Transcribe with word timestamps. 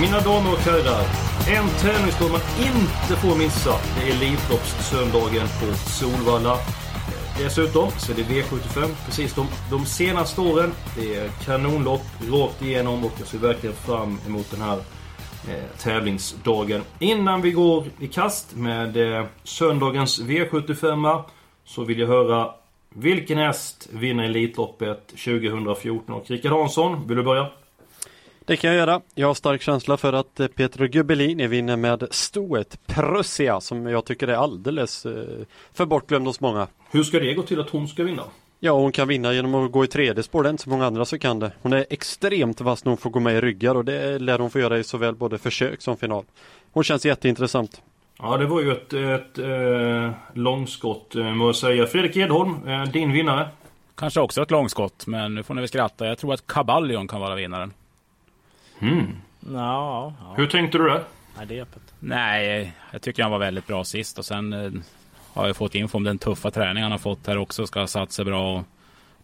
Mina 0.00 0.20
damer 0.20 0.52
och 0.52 0.58
herrar, 0.58 1.04
en 1.56 1.68
tävlingsdag 1.68 2.30
man 2.30 2.40
inte 2.58 3.16
får 3.22 3.38
missa. 3.38 3.70
Det 3.96 4.10
är 4.10 4.16
Elitloppssöndagen 4.16 5.46
på 5.60 5.76
Solvalla. 5.76 6.56
Dessutom 7.38 7.90
så 7.90 8.12
är 8.12 8.16
det 8.16 8.22
V75 8.22 8.88
precis 9.06 9.34
de, 9.34 9.46
de 9.70 9.86
senaste 9.86 10.40
åren. 10.40 10.72
Det 10.96 11.14
är 11.14 11.28
kanonlopp 11.44 12.00
rakt 12.30 12.62
igenom 12.62 13.04
och 13.04 13.12
jag 13.18 13.28
ser 13.28 13.38
verkligen 13.38 13.76
fram 13.76 14.18
emot 14.26 14.50
den 14.50 14.60
här 14.60 14.78
eh, 15.48 15.78
tävlingsdagen. 15.78 16.82
Innan 16.98 17.42
vi 17.42 17.50
går 17.50 17.84
i 18.00 18.08
kast 18.08 18.56
med 18.56 18.96
eh, 18.96 19.26
söndagens 19.44 20.20
V75 20.20 21.22
så 21.64 21.84
vill 21.84 21.98
jag 21.98 22.08
höra 22.08 22.50
vilken 22.88 23.38
häst 23.38 23.88
vinner 23.92 24.24
Elitloppet 24.24 25.08
2014? 25.08 26.14
Och 26.14 26.30
Rickard 26.30 26.52
Hansson, 26.52 27.08
vill 27.08 27.16
du 27.16 27.22
börja? 27.22 27.46
Det 28.46 28.56
kan 28.56 28.70
jag 28.70 28.76
göra. 28.76 29.00
Jag 29.14 29.26
har 29.26 29.34
stark 29.34 29.62
känsla 29.62 29.96
för 29.96 30.12
att 30.12 30.40
eh, 30.40 30.46
Petro 30.46 30.86
Gubelini 30.86 31.46
vinner 31.46 31.76
med 31.76 32.08
stoet 32.10 32.86
Prussia 32.86 33.60
som 33.60 33.86
jag 33.86 34.04
tycker 34.04 34.28
är 34.28 34.34
alldeles 34.34 35.06
eh, 35.06 35.12
för 35.74 35.86
bortglömd 35.86 36.26
hos 36.26 36.40
många. 36.40 36.66
Hur 36.90 37.02
ska 37.02 37.18
det 37.18 37.34
gå 37.34 37.42
till 37.42 37.60
att 37.60 37.70
hon 37.70 37.88
ska 37.88 38.04
vinna? 38.04 38.22
Ja, 38.60 38.72
hon 38.72 38.92
kan 38.92 39.08
vinna 39.08 39.32
genom 39.32 39.54
att 39.54 39.72
gå 39.72 39.84
i 39.84 39.86
tredje 39.86 40.22
spår. 40.22 40.42
Det 40.42 40.48
är 40.48 40.50
inte 40.50 40.62
så 40.62 40.70
många 40.70 40.86
andra 40.86 41.04
som 41.04 41.18
kan 41.18 41.38
det. 41.38 41.52
Hon 41.62 41.72
är 41.72 41.86
extremt 41.90 42.60
vass 42.60 42.84
när 42.84 42.90
hon 42.90 42.96
får 42.96 43.10
gå 43.10 43.20
med 43.20 43.36
i 43.36 43.40
ryggar 43.40 43.74
och 43.74 43.84
det 43.84 44.18
lär 44.18 44.38
hon 44.38 44.50
få 44.50 44.60
göra 44.60 44.78
i 44.78 44.84
såväl 44.84 45.14
både 45.14 45.38
försök 45.38 45.82
som 45.82 45.96
final. 45.96 46.24
Hon 46.72 46.84
känns 46.84 47.06
jätteintressant. 47.06 47.82
Ja, 48.18 48.36
det 48.36 48.46
var 48.46 48.60
ju 48.60 48.72
ett, 48.72 48.92
ett 48.92 49.38
eh, 49.38 50.10
långskott 50.34 51.14
må 51.14 51.46
jag 51.46 51.56
säga. 51.56 51.86
Fredrik 51.86 52.16
Edholm, 52.16 52.56
din 52.92 53.12
vinnare? 53.12 53.48
Kanske 53.94 54.20
också 54.20 54.42
ett 54.42 54.50
långskott, 54.50 55.06
men 55.06 55.34
nu 55.34 55.42
får 55.42 55.54
ni 55.54 55.60
väl 55.60 55.68
skratta. 55.68 56.06
Jag 56.06 56.18
tror 56.18 56.34
att 56.34 56.46
Caballion 56.46 57.08
kan 57.08 57.20
vara 57.20 57.34
vinnaren. 57.34 57.72
Mm. 58.80 59.16
Ja, 59.54 60.14
ja. 60.20 60.34
Hur 60.36 60.46
tänkte 60.46 60.78
du 60.78 60.84
där? 60.84 61.04
Nej, 61.36 61.46
det 61.46 61.58
är 61.58 61.62
öppet. 61.62 61.82
Nej, 62.00 62.72
jag 62.92 63.02
tycker 63.02 63.22
han 63.22 63.32
var 63.32 63.38
väldigt 63.38 63.66
bra 63.66 63.84
sist 63.84 64.18
och 64.18 64.24
sen 64.24 64.52
eh, 64.52 64.70
har 65.32 65.46
jag 65.46 65.56
fått 65.56 65.74
info 65.74 65.98
om 65.98 66.04
den 66.04 66.18
tuffa 66.18 66.50
träning 66.50 66.82
han 66.82 66.92
har 66.92 66.98
fått 66.98 67.26
här 67.26 67.38
också. 67.38 67.66
Ska 67.66 67.80
ha 67.80 67.86
satt 67.86 68.12
sig 68.12 68.24
bra. 68.24 68.58
Och 68.58 68.64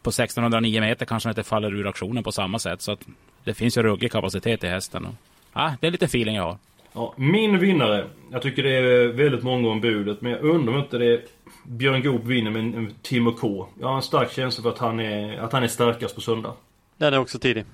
på 0.02 0.10
1609 0.10 0.80
meter 0.80 1.06
kanske 1.06 1.28
han 1.28 1.32
inte 1.32 1.42
faller 1.42 1.74
ur 1.74 1.86
aktionen 1.86 2.24
på 2.24 2.32
samma 2.32 2.58
sätt. 2.58 2.82
Så 2.82 2.92
att 2.92 3.06
det 3.44 3.54
finns 3.54 3.78
ju 3.78 3.82
ruggig 3.82 4.12
kapacitet 4.12 4.64
i 4.64 4.66
hästen. 4.66 5.06
Och, 5.06 5.14
ja, 5.52 5.74
det 5.80 5.86
är 5.86 5.90
lite 5.90 6.04
feeling 6.04 6.36
jag 6.36 6.42
har. 6.42 6.58
Ja, 6.92 7.14
min 7.16 7.58
vinnare. 7.58 8.06
Jag 8.30 8.42
tycker 8.42 8.62
det 8.62 8.76
är 8.76 9.08
väldigt 9.08 9.42
många 9.42 9.68
om 9.68 9.80
budet. 9.80 10.20
Men 10.20 10.32
jag 10.32 10.42
undrar 10.44 10.74
om 10.74 10.80
inte 10.80 10.98
det 10.98 11.06
är 11.06 11.22
Björn 11.64 12.02
Goop 12.02 12.24
vinner 12.24 12.50
med 12.50 12.94
Timo 13.02 13.32
K. 13.32 13.68
Jag 13.80 13.88
har 13.88 13.96
en 13.96 14.02
stark 14.02 14.32
känsla 14.32 14.62
för 14.62 14.70
att 14.70 14.78
han 14.78 15.00
är, 15.00 15.38
att 15.38 15.52
han 15.52 15.62
är 15.62 15.68
starkast 15.68 16.14
på 16.14 16.20
söndag. 16.20 16.52
Den 16.96 17.14
är 17.14 17.18
också 17.18 17.38
tidig. 17.38 17.64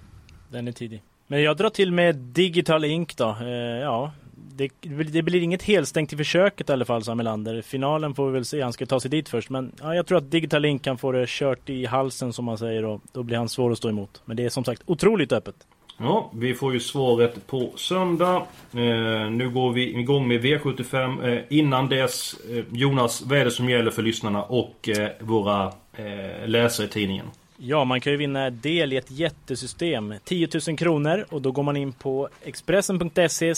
Den 0.48 0.68
är 0.68 0.72
tidig. 0.72 1.02
Men 1.30 1.42
jag 1.42 1.56
drar 1.56 1.70
till 1.70 1.92
med 1.92 2.16
Digital 2.16 2.84
Ink 2.84 3.16
då. 3.16 3.36
Eh, 3.40 3.48
ja, 3.82 4.12
det, 4.34 4.70
det 5.12 5.22
blir 5.22 5.42
inget 5.42 5.62
helstängt 5.62 6.12
i 6.12 6.16
försöket 6.16 6.68
i 6.68 6.72
alla 6.72 6.84
fall, 6.84 7.04
sa 7.04 7.14
Melander. 7.14 7.62
Finalen 7.62 8.14
får 8.14 8.26
vi 8.26 8.32
väl 8.32 8.44
se. 8.44 8.62
Han 8.62 8.72
ska 8.72 8.86
ta 8.86 9.00
sig 9.00 9.10
dit 9.10 9.28
först. 9.28 9.50
Men 9.50 9.72
ja, 9.80 9.94
jag 9.94 10.06
tror 10.06 10.18
att 10.18 10.30
Digital 10.30 10.64
Ink 10.64 10.84
kan 10.84 10.98
få 10.98 11.12
det 11.12 11.28
kört 11.28 11.70
i 11.70 11.86
halsen 11.86 12.32
som 12.32 12.44
man 12.44 12.58
säger. 12.58 12.84
Och 12.84 13.00
då 13.12 13.22
blir 13.22 13.36
han 13.36 13.48
svår 13.48 13.72
att 13.72 13.78
stå 13.78 13.88
emot. 13.88 14.22
Men 14.24 14.36
det 14.36 14.44
är 14.44 14.48
som 14.48 14.64
sagt 14.64 14.82
otroligt 14.86 15.32
öppet. 15.32 15.54
Ja, 15.98 16.30
vi 16.34 16.54
får 16.54 16.72
ju 16.72 16.80
svaret 16.80 17.46
på 17.46 17.72
söndag. 17.76 18.36
Eh, 18.72 19.30
nu 19.30 19.50
går 19.54 19.72
vi 19.72 19.98
igång 19.98 20.28
med 20.28 20.40
V75. 20.44 21.28
Eh, 21.28 21.42
innan 21.48 21.88
dess, 21.88 22.36
eh, 22.50 22.64
Jonas, 22.72 23.22
vad 23.22 23.38
är 23.38 23.44
det 23.44 23.50
som 23.50 23.70
gäller 23.70 23.90
för 23.90 24.02
lyssnarna 24.02 24.42
och 24.42 24.88
eh, 24.88 25.08
våra 25.20 25.72
eh, 25.92 26.46
läsare 26.48 26.86
i 26.86 26.90
tidningen? 26.90 27.26
Ja, 27.60 27.84
man 27.84 28.00
kan 28.00 28.12
ju 28.12 28.16
vinna 28.16 28.50
del 28.50 28.92
i 28.92 28.96
ett 28.96 29.10
jättesystem. 29.10 30.14
10 30.24 30.48
000 30.68 30.76
kronor 30.76 31.24
och 31.30 31.42
då 31.42 31.52
går 31.52 31.62
man 31.62 31.76
in 31.76 31.92
på 31.92 32.28
expressen.se 32.44 33.54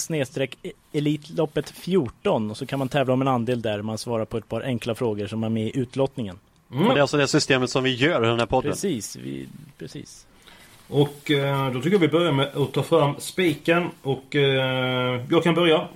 Elitloppet 0.92 1.70
14 1.70 2.50
och 2.50 2.56
så 2.56 2.66
kan 2.66 2.78
man 2.78 2.88
tävla 2.88 3.14
om 3.14 3.22
en 3.22 3.28
andel 3.28 3.62
där. 3.62 3.82
Man 3.82 3.98
svarar 3.98 4.24
på 4.24 4.38
ett 4.38 4.48
par 4.48 4.60
enkla 4.60 4.94
frågor 4.94 5.26
som 5.26 5.44
är 5.44 5.48
med 5.48 5.66
i 5.66 5.78
utlottningen. 5.78 6.38
Mm. 6.72 6.86
Och 6.86 6.94
det 6.94 6.98
är 6.98 7.02
alltså 7.02 7.16
det 7.16 7.28
systemet 7.28 7.70
som 7.70 7.84
vi 7.84 7.94
gör 7.94 8.24
i 8.24 8.26
den 8.26 8.38
här 8.38 8.46
podden. 8.46 8.72
Precis, 8.72 9.16
vi, 9.16 9.48
precis. 9.78 10.26
Och 10.88 11.30
eh, 11.30 11.72
då 11.72 11.80
tycker 11.80 11.94
jag 11.94 11.98
vi 11.98 12.08
börjar 12.08 12.32
med 12.32 12.56
att 12.56 12.72
ta 12.72 12.82
fram 12.82 13.14
spiken 13.18 13.86
och 14.02 14.36
eh, 14.36 15.24
jag 15.30 15.44
kan 15.44 15.54
börja. 15.54 15.88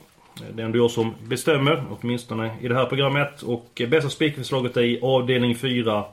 Det 0.52 0.62
är 0.62 0.66
ändå 0.66 0.78
jag 0.78 0.90
som 0.90 1.14
bestämmer, 1.22 1.84
åtminstone 1.90 2.50
i 2.60 2.68
det 2.68 2.74
här 2.74 2.86
programmet. 2.86 3.42
Och 3.42 3.80
eh, 3.80 3.88
bästa 3.88 4.10
spikförslaget 4.10 4.76
är 4.76 4.82
i 4.82 5.00
avdelning 5.02 5.56
4. 5.56 6.04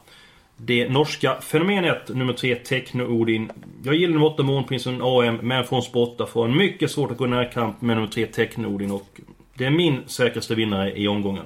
Det 0.66 0.90
norska 0.90 1.42
fenomenet 1.42 2.10
nummer 2.10 2.34
3, 2.34 2.56
Techno-Odin. 2.56 3.52
Jag 3.84 3.96
gillar 3.96 4.14
nummer 4.14 4.26
8, 4.26 4.44
Månprinsen 4.44 5.02
AM, 5.02 5.36
men 5.42 5.64
från 5.64 5.82
sport 5.82 6.10
8 6.10 6.26
får 6.26 6.46
en 6.46 6.58
mycket 6.58 6.92
svårt 6.92 7.12
att 7.12 7.18
gå 7.18 7.26
i 7.26 7.30
närkamp 7.30 7.82
med 7.82 7.98
nummer 7.98 8.10
3, 8.10 8.26
Techno-Odin. 8.26 8.92
Och 8.92 9.20
det 9.58 9.66
är 9.66 9.70
min 9.70 10.02
säkraste 10.08 10.56
vinnare 10.56 11.00
i 11.00 11.08
omgången. 11.08 11.46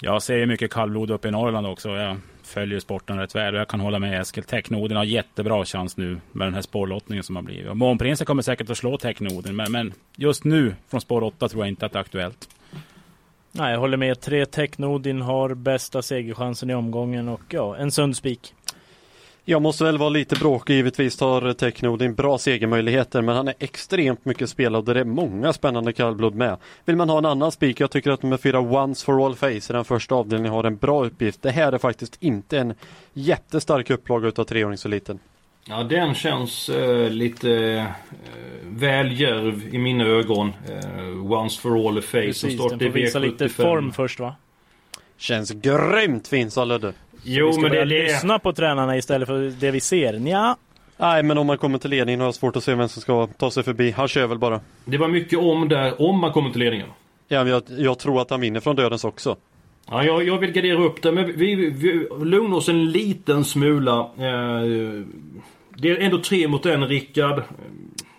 Jag 0.00 0.22
ser 0.22 0.36
ju 0.36 0.46
mycket 0.46 0.72
kallblod 0.72 1.10
uppe 1.10 1.28
i 1.28 1.30
Norrland 1.30 1.66
också. 1.66 1.88
Jag 1.88 2.16
följer 2.42 2.80
sporten 2.80 3.18
rätt 3.18 3.34
väl 3.34 3.54
och 3.54 3.60
jag 3.60 3.68
kan 3.68 3.80
hålla 3.80 3.98
med 3.98 4.20
Eskil. 4.20 4.44
Technoden 4.44 4.96
har 4.96 5.04
jättebra 5.04 5.64
chans 5.64 5.96
nu 5.96 6.20
med 6.32 6.46
den 6.46 6.54
här 6.54 6.62
spårlottningen 6.62 7.24
som 7.24 7.36
har 7.36 7.42
blivit. 7.42 7.76
Månprinsen 7.76 8.26
kommer 8.26 8.42
säkert 8.42 8.70
att 8.70 8.78
slå 8.78 8.98
Technoden, 8.98 9.56
men, 9.56 9.72
men 9.72 9.92
just 10.16 10.44
nu 10.44 10.74
från 10.88 11.00
spår 11.00 11.22
8 11.22 11.48
tror 11.48 11.62
jag 11.62 11.68
inte 11.68 11.86
att 11.86 11.92
det 11.92 11.98
är 11.98 12.00
aktuellt. 12.00 12.48
Nej, 13.58 13.72
jag 13.72 13.80
håller 13.80 13.96
med. 13.96 14.20
Tre 14.20 14.46
Technodin 14.46 15.22
har 15.22 15.54
bästa 15.54 16.02
segerchansen 16.02 16.70
i 16.70 16.74
omgången 16.74 17.28
och 17.28 17.40
ja, 17.48 17.76
en 17.76 17.90
sund 17.90 18.16
spik. 18.16 18.54
Jag 19.44 19.62
måste 19.62 19.84
väl 19.84 19.98
vara 19.98 20.08
lite 20.08 20.36
bråkig 20.36 20.74
givetvis 20.74 21.16
tar 21.16 21.52
Technodin 21.52 22.14
bra 22.14 22.38
segermöjligheter 22.38 23.22
men 23.22 23.36
han 23.36 23.48
är 23.48 23.54
extremt 23.58 24.24
mycket 24.24 24.50
spelad 24.50 24.88
och 24.88 24.94
det 24.94 25.00
är 25.00 25.04
många 25.04 25.52
spännande 25.52 25.92
kallblod 25.92 26.34
med. 26.34 26.56
Vill 26.84 26.96
man 26.96 27.08
ha 27.08 27.18
en 27.18 27.24
annan 27.24 27.52
spik, 27.52 27.80
jag 27.80 27.90
tycker 27.90 28.10
att 28.10 28.22
nummer 28.22 28.36
fyra 28.36 28.60
Once 28.60 29.04
for 29.04 29.26
All 29.26 29.34
Face 29.34 29.48
i 29.48 29.60
den 29.68 29.84
första 29.84 30.14
avdelningen 30.14 30.52
har 30.52 30.64
en 30.64 30.76
bra 30.76 31.04
uppgift. 31.04 31.42
Det 31.42 31.50
här 31.50 31.72
är 31.72 31.78
faktiskt 31.78 32.16
inte 32.20 32.58
en 32.58 32.74
jättestark 33.12 33.90
upplaga 33.90 34.28
utav 34.28 34.44
treåringseliten. 34.44 35.18
Ja, 35.68 35.82
den 35.82 36.14
känns 36.14 36.68
eh, 36.68 37.10
lite 37.10 37.50
eh, 37.52 37.84
väl 38.62 39.20
djärv 39.20 39.74
i 39.74 39.78
mina 39.78 40.04
ögon. 40.04 40.52
Eh, 40.68 41.32
once 41.32 41.60
for 41.60 41.88
all 41.88 41.98
a 41.98 42.02
face. 42.02 42.10
som 42.10 42.20
Precis, 42.22 42.54
startar 42.54 42.76
den 42.76 42.92
får 42.92 42.98
i 42.98 43.02
visa 43.02 43.18
V75. 43.18 43.22
lite 43.22 43.48
form 43.48 43.92
först 43.92 44.20
va? 44.20 44.34
Känns 45.16 45.50
grymt 45.50 46.28
fint 46.28 46.52
sa 46.52 46.64
Ludde. 46.64 46.92
Jo, 47.22 47.46
vi 47.46 47.52
ska 47.52 47.62
men 47.62 47.70
det 47.70 47.80
är 47.80 47.84
lyssna 47.86 48.38
på 48.38 48.52
tränarna 48.52 48.96
istället 48.96 49.28
för 49.28 49.52
det 49.60 49.70
vi 49.70 49.80
ser. 49.80 50.12
Ja, 50.14 50.56
Nej 50.96 51.22
men 51.22 51.38
om 51.38 51.46
man 51.46 51.58
kommer 51.58 51.78
till 51.78 51.90
ledningen 51.90 52.20
har 52.20 52.26
jag 52.26 52.34
svårt 52.34 52.56
att 52.56 52.64
se 52.64 52.74
vem 52.74 52.88
som 52.88 53.02
ska 53.02 53.26
ta 53.26 53.50
sig 53.50 53.62
förbi. 53.62 53.90
Han 53.90 54.08
kör 54.08 54.26
väl 54.26 54.38
bara. 54.38 54.60
Det 54.84 54.98
var 54.98 55.08
mycket 55.08 55.38
om 55.38 55.68
där, 55.68 56.02
om 56.02 56.18
man 56.18 56.32
kommer 56.32 56.50
till 56.50 56.60
ledningen. 56.60 56.88
Ja, 57.28 57.44
men 57.44 57.52
jag, 57.52 57.62
jag 57.78 57.98
tror 57.98 58.20
att 58.20 58.30
han 58.30 58.40
vinner 58.40 58.60
från 58.60 58.76
dödens 58.76 59.04
också. 59.04 59.36
Ja, 59.90 60.04
jag, 60.04 60.24
jag 60.24 60.38
vill 60.38 60.52
gardera 60.52 60.78
upp 60.84 61.02
det, 61.02 61.12
men 61.12 61.26
vi, 61.26 61.54
vi, 61.54 61.70
vi 61.70 62.08
lugnar 62.24 62.56
oss 62.56 62.68
en 62.68 62.90
liten 62.90 63.44
smula. 63.44 64.10
Eh, 64.18 65.02
det 65.80 65.90
är 65.90 65.96
ändå 65.96 66.18
tre 66.18 66.48
mot 66.48 66.66
en, 66.66 66.88
Rickard. 66.88 67.42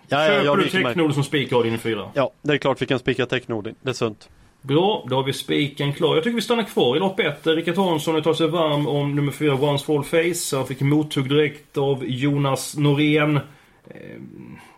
Ja, 0.08 0.24
ja, 0.24 0.26
Köper 0.26 0.44
jag 0.44 0.58
du. 0.58 0.68
Technodin 0.68 1.14
som 1.14 1.24
spik 1.24 1.52
av 1.52 1.64
din 1.64 1.78
fyra? 1.78 2.10
Ja, 2.14 2.32
det 2.42 2.52
är 2.52 2.58
klart 2.58 2.82
vi 2.82 2.86
kan 2.86 2.98
spika 2.98 3.26
Technodin. 3.26 3.74
Det 3.82 3.90
är 3.90 3.94
sunt. 3.94 4.28
Bra, 4.62 5.06
då 5.08 5.16
har 5.16 5.22
vi 5.22 5.32
spiken 5.32 5.92
klar. 5.92 6.14
Jag 6.14 6.24
tycker 6.24 6.34
vi 6.34 6.42
stannar 6.42 6.62
kvar 6.62 6.96
i 6.96 6.98
lopp 6.98 7.20
1. 7.20 7.46
Rickard 7.46 7.76
Hansson 7.76 8.22
tar 8.22 8.34
sig 8.34 8.48
varm 8.48 8.86
om 8.86 9.14
nummer 9.16 9.32
4, 9.32 9.54
Once 9.54 9.84
for 9.84 9.98
All 9.98 10.04
Face. 10.04 10.56
Han 10.56 10.66
fick 10.66 10.80
mothugg 10.80 11.28
direkt 11.28 11.78
av 11.78 12.04
Jonas 12.06 12.76
Norén. 12.76 13.40
Eh, 13.94 14.16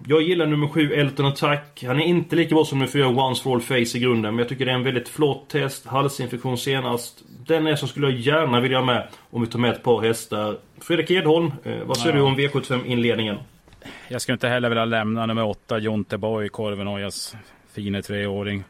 Jag 0.06 0.22
gillar 0.22 0.46
nummer 0.46 0.68
7, 0.68 0.92
Elton 0.92 1.26
Attack. 1.26 1.84
Han 1.86 2.00
är 2.00 2.04
inte 2.04 2.36
lika 2.36 2.54
bra 2.54 2.64
som 2.64 2.78
nummer 2.78 2.90
4, 2.92 3.08
Once 3.08 3.42
for 3.42 3.54
All 3.54 3.60
Face 3.60 3.98
i 3.98 4.00
grunden. 4.00 4.34
Men 4.34 4.38
jag 4.38 4.48
tycker 4.48 4.64
det 4.66 4.70
är 4.70 4.76
en 4.76 4.82
väldigt 4.84 5.08
flott 5.08 5.48
test. 5.48 5.86
Halsinfektion 5.86 6.58
senast. 6.58 7.22
Den 7.46 7.66
är 7.66 7.76
som 7.76 7.88
skulle 7.88 8.06
jag 8.10 8.18
gärna 8.18 8.60
vilja 8.60 8.78
ha 8.78 8.84
med 8.84 9.08
om 9.30 9.40
vi 9.40 9.46
tar 9.46 9.58
med 9.58 9.70
ett 9.70 9.82
par 9.82 10.00
hästar. 10.02 10.58
Fredrik 10.80 11.10
Edholm, 11.10 11.52
eh, 11.64 11.76
vad 11.84 11.96
säger 11.96 12.16
Ja. 12.16 12.20
du 12.20 12.26
om 12.26 12.36
V75-inledningen? 12.38 13.36
Jag 14.08 14.20
skulle 14.22 14.34
inte 14.34 14.48
heller 14.48 14.68
vilja 14.68 14.84
lämna 14.84 15.26
nummer 15.26 15.44
åtta, 15.46 15.78
Jonte 15.78 16.18
Boy, 16.18 16.48
Korvenojas 16.48 17.36
fine 17.72 18.02
treåring. 18.02 18.64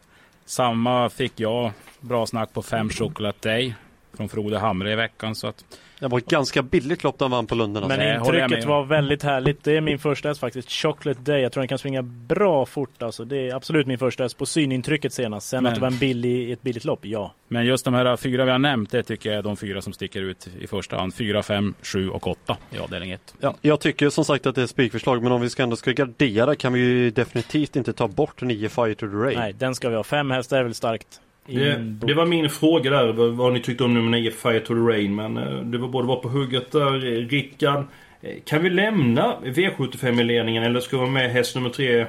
Samma 0.44 1.08
fick 1.08 1.40
jag. 1.40 1.70
Bra 2.00 2.26
snack 2.26 2.52
på 2.52 2.62
fem 2.62 2.88
Chocolate 2.90 3.48
Day 3.48 3.74
från 4.16 4.28
Frode 4.28 4.58
Hamre 4.58 4.92
i 4.92 4.96
veckan. 4.96 5.34
Så 5.34 5.46
att 5.46 5.64
Det 6.02 6.08
var 6.08 6.18
ett 6.18 6.26
ganska 6.26 6.62
billigt 6.62 7.04
lopp 7.04 7.18
de 7.18 7.30
vann 7.30 7.46
på 7.46 7.54
Lunden. 7.54 7.82
Alltså. 7.82 7.98
Men 7.98 8.16
intrycket 8.16 8.64
var 8.64 8.84
väldigt 8.84 9.22
härligt. 9.22 9.64
Det 9.64 9.76
är 9.76 9.80
min 9.80 9.98
första 9.98 10.28
häst 10.28 10.40
faktiskt. 10.40 10.70
Chocolate 10.70 11.20
Day. 11.20 11.40
Jag 11.40 11.52
tror 11.52 11.60
den 11.60 11.68
kan 11.68 11.78
springa 11.78 12.02
bra 12.02 12.66
fort 12.66 13.02
alltså. 13.02 13.24
Det 13.24 13.48
är 13.48 13.54
absolut 13.54 13.86
min 13.86 13.98
första 13.98 14.22
häst 14.22 14.38
på 14.38 14.46
synintrycket 14.46 15.12
senast. 15.12 15.48
Sen 15.48 15.62
Men- 15.62 15.72
att 15.72 15.74
det 15.74 15.80
var 15.80 15.88
en 15.88 15.98
billig, 15.98 16.52
ett 16.52 16.62
billigt 16.62 16.84
lopp, 16.84 17.00
ja. 17.02 17.34
Men 17.48 17.66
just 17.66 17.84
de 17.84 17.94
här 17.94 18.16
fyra 18.16 18.44
vi 18.44 18.50
har 18.50 18.58
nämnt, 18.58 18.90
det 18.90 19.02
tycker 19.02 19.30
jag 19.30 19.38
är 19.38 19.42
de 19.42 19.56
fyra 19.56 19.82
som 19.82 19.92
sticker 19.92 20.22
ut 20.22 20.48
i 20.60 20.66
första 20.66 20.96
hand. 20.96 21.14
Fyra, 21.14 21.42
fem, 21.42 21.74
sju 21.82 22.10
och 22.10 22.26
åtta 22.26 22.56
i 22.70 22.78
avdelning 22.78 23.10
ett. 23.10 23.34
Ja, 23.40 23.54
jag 23.60 23.80
tycker 23.80 24.10
som 24.10 24.24
sagt 24.24 24.46
att 24.46 24.54
det 24.54 24.62
är 24.62 24.66
spikförslag 24.66 25.22
men 25.22 25.32
om 25.32 25.40
vi 25.40 25.50
ska 25.50 25.62
ändå 25.62 25.76
ska 25.76 25.92
gardera 25.92 26.54
kan 26.54 26.72
vi 26.72 26.80
ju 26.80 27.10
definitivt 27.10 27.76
inte 27.76 27.92
ta 27.92 28.08
bort 28.08 28.42
9 28.42 28.68
Fighter 28.68 28.94
to 28.94 29.06
the 29.06 29.16
Rain. 29.16 29.38
Nej, 29.38 29.52
den 29.52 29.74
ska 29.74 29.88
vi 29.88 29.96
ha. 29.96 30.04
Fem 30.04 30.30
hästar 30.30 30.58
är 30.58 30.62
väl 30.62 30.74
starkt. 30.74 31.20
Det, 31.46 31.76
det 31.76 32.14
var 32.14 32.26
min 32.26 32.50
fråga 32.50 32.90
där, 32.90 33.12
vad, 33.12 33.30
vad 33.30 33.52
ni 33.52 33.60
tyckte 33.60 33.84
om 33.84 33.94
nummer 33.94 34.10
9, 34.10 34.30
Fire 34.30 34.60
to 34.60 34.74
the 34.74 34.80
Rain. 34.80 35.14
Men 35.14 35.36
eh, 35.36 35.60
det 35.60 35.78
var 35.78 35.88
både 35.88 36.08
var 36.08 36.16
på 36.16 36.28
hugget 36.28 36.70
där. 36.70 36.94
Eh, 36.94 37.28
Rickard, 37.28 37.84
eh, 38.20 38.36
kan 38.44 38.62
vi 38.62 38.70
lämna 38.70 39.36
V75 39.44 40.20
i 40.20 40.24
ledningen 40.24 40.62
eller 40.62 40.80
ska 40.80 40.96
vi 40.96 41.04
ha 41.04 41.10
med 41.10 41.30
häst 41.30 41.54
nummer 41.54 41.70
3, 41.70 42.00
eh, 42.00 42.06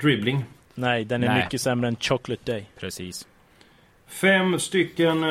Dribbling? 0.00 0.44
Nej, 0.74 1.04
den 1.04 1.22
är 1.22 1.28
Nej. 1.28 1.44
mycket 1.44 1.60
sämre 1.60 1.88
än 1.88 1.96
Chocolate 1.96 2.52
Day. 2.52 2.64
Precis. 2.80 3.26
Fem 4.08 4.58
stycken 4.58 5.22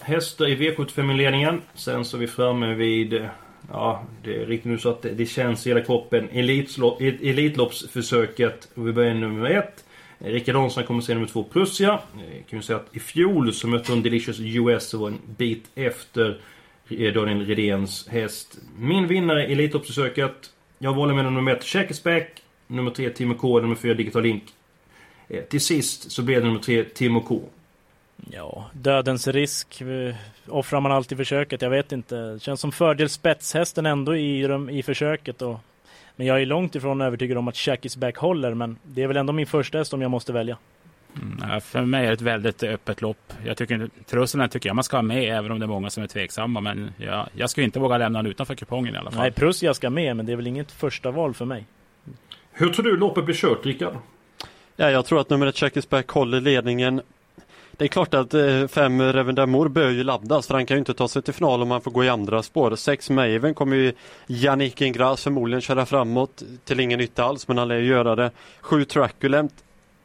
hästar 0.00 0.48
i 0.48 0.56
V75 0.56 1.12
i 1.12 1.16
ledningen. 1.16 1.62
Sen 1.74 2.04
så 2.04 2.16
är 2.16 2.20
vi 2.20 2.26
framme 2.26 2.74
vid, 2.74 3.28
ja 3.72 4.02
det 4.24 4.42
är 4.42 4.46
riktigt 4.46 4.72
nu 4.72 4.78
så 4.78 4.88
att 4.88 5.02
det, 5.02 5.10
det 5.10 5.26
känns 5.26 5.66
i 5.66 5.70
hela 5.70 5.80
kroppen. 5.80 6.28
Elitlopp, 6.32 7.00
Elitloppsförsöket. 7.00 8.68
Och 8.74 8.88
vi 8.88 8.92
börjar 8.92 9.14
nummer 9.14 9.50
ett. 9.50 9.83
Rickard 10.24 10.56
Hansson 10.56 10.84
kommer 10.84 11.00
se 11.00 11.14
nummer 11.14 11.26
två 11.26 11.44
Prussia. 11.44 11.92
Eh, 11.92 12.44
kan 12.50 12.58
ju 12.58 12.62
säga 12.62 12.76
att 12.76 12.96
i 12.96 13.00
fjol 13.00 13.52
så 13.52 13.68
mötte 13.68 13.92
hon 13.92 14.02
Delicious 14.02 14.40
US 14.40 14.94
och 14.94 15.00
var 15.00 15.08
en 15.08 15.18
bit 15.36 15.64
efter 15.74 16.40
eh, 16.88 17.12
Daniel 17.12 17.46
Redéns 17.46 18.08
häst. 18.08 18.58
Min 18.78 19.06
vinnare 19.06 19.46
i 19.46 19.52
Elitloppsförsöket. 19.52 20.50
Jag 20.78 20.94
valde 20.94 21.14
mellan 21.14 21.34
nummer 21.34 21.52
ett 21.52 21.64
Shackersback. 21.64 22.42
Nummer 22.66 22.90
tre 22.90 23.10
Timo 23.10 23.34
K. 23.34 23.52
och 23.52 23.62
Nummer 23.62 23.74
fyra 23.74 23.94
Digital 23.94 24.22
Link. 24.22 24.42
Eh, 25.28 25.42
till 25.42 25.60
sist 25.60 26.10
så 26.10 26.22
blev 26.22 26.40
det 26.40 26.46
nummer 26.46 26.60
tre 26.60 26.84
Timo 26.84 27.20
K. 27.20 27.40
Ja, 28.30 28.70
dödens 28.72 29.28
risk. 29.28 29.82
Offrar 30.48 30.80
man 30.80 30.92
alltid 30.92 31.18
försöket? 31.18 31.62
Jag 31.62 31.70
vet 31.70 31.92
inte. 31.92 32.16
Det 32.16 32.42
känns 32.42 32.60
som 32.60 32.72
fördel 32.72 33.08
spetshästen 33.08 33.86
ändå 33.86 34.16
i, 34.16 34.48
i 34.70 34.82
försöket. 34.82 35.42
Och, 35.42 35.60
men 36.16 36.26
jag 36.26 36.42
är 36.42 36.46
långt 36.46 36.74
ifrån 36.74 37.00
övertygad 37.00 37.38
om 37.38 37.48
att 37.48 37.56
Shackis 37.56 37.96
back 37.96 38.16
håller. 38.16 38.54
Men 38.54 38.76
det 38.82 39.02
är 39.02 39.06
väl 39.06 39.16
ändå 39.16 39.32
min 39.32 39.46
första 39.46 39.78
häst 39.78 39.94
om 39.94 40.02
jag 40.02 40.10
måste 40.10 40.32
välja. 40.32 40.58
Mm, 41.16 41.38
ja, 41.52 41.60
för 41.60 41.82
mig 41.82 42.04
är 42.04 42.08
det 42.08 42.12
ett 42.12 42.20
väldigt 42.20 42.62
öppet 42.62 43.02
lopp. 43.02 43.32
Jag 43.46 43.56
tycker, 43.56 43.90
Trusselen 44.06 44.48
tycker 44.48 44.68
jag 44.68 44.76
man 44.76 44.84
ska 44.84 44.96
ha 44.96 45.02
med, 45.02 45.38
även 45.38 45.52
om 45.52 45.58
det 45.58 45.64
är 45.64 45.68
många 45.68 45.90
som 45.90 46.02
är 46.02 46.06
tveksamma. 46.06 46.60
Men 46.60 46.92
jag, 46.96 47.28
jag 47.32 47.50
skulle 47.50 47.64
inte 47.64 47.78
våga 47.78 47.98
lämna 47.98 48.22
den 48.22 48.30
utanför 48.30 48.54
kupongen 48.54 48.94
i 48.94 48.98
alla 48.98 49.10
fall. 49.10 49.20
Nej, 49.20 49.32
Prussia 49.32 49.74
ska 49.74 49.90
med, 49.90 50.16
men 50.16 50.26
det 50.26 50.32
är 50.32 50.36
väl 50.36 50.46
inget 50.46 50.72
första 50.72 51.10
val 51.10 51.34
för 51.34 51.44
mig. 51.44 51.66
Hur 52.52 52.70
tror 52.70 52.84
du 52.84 52.96
loppet 52.96 53.24
blir 53.24 53.34
kört, 53.34 53.66
Rickard? 53.66 53.96
Ja, 54.76 54.90
jag 54.90 55.06
tror 55.06 55.20
att 55.20 55.30
nummer 55.30 55.46
ett 55.46 55.56
Checkers 55.56 55.88
Back 55.88 56.08
håller 56.08 56.40
ledningen. 56.40 57.02
Det 57.76 57.84
är 57.84 57.88
klart 57.88 58.14
att 58.14 58.34
eh, 58.34 58.66
fem 58.66 59.02
Revendamor 59.02 59.68
bör 59.68 59.90
ju 59.90 60.04
laddas 60.04 60.46
för 60.46 60.54
han 60.54 60.66
kan 60.66 60.76
ju 60.76 60.78
inte 60.78 60.94
ta 60.94 61.08
sig 61.08 61.22
till 61.22 61.34
final 61.34 61.62
om 61.62 61.70
han 61.70 61.80
får 61.80 61.90
gå 61.90 62.04
i 62.04 62.08
andra 62.08 62.42
spår. 62.42 62.76
Sex 62.76 63.10
Maven 63.10 63.54
kommer 63.54 63.76
ju 63.76 63.92
Yannick 64.26 64.80
Ingras 64.80 65.22
förmodligen 65.22 65.60
köra 65.60 65.86
framåt 65.86 66.42
till 66.64 66.80
ingen 66.80 66.98
nytta 66.98 67.24
alls 67.24 67.48
men 67.48 67.58
han 67.58 67.68
lär 67.68 67.76
ju 67.76 67.86
göra 67.86 68.16
det. 68.16 68.30
Sju 68.60 68.84
Truculent 68.84 69.52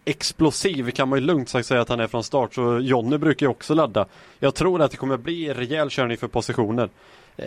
explosiv 0.05 0.91
kan 0.91 1.09
man 1.09 1.19
ju 1.19 1.25
lugnt 1.25 1.49
sagt 1.49 1.67
säga 1.67 1.81
att 1.81 1.89
han 1.89 1.99
är 1.99 2.07
från 2.07 2.23
start 2.23 2.53
så 2.53 2.79
Jonny 2.79 3.17
brukar 3.17 3.45
ju 3.45 3.49
också 3.49 3.73
ladda. 3.73 4.05
Jag 4.39 4.55
tror 4.55 4.81
att 4.81 4.91
det 4.91 4.97
kommer 4.97 5.17
bli 5.17 5.53
rejäl 5.53 5.89
körning 5.89 6.17
för 6.17 6.27
positioner. 6.27 6.89
Eh, 7.37 7.45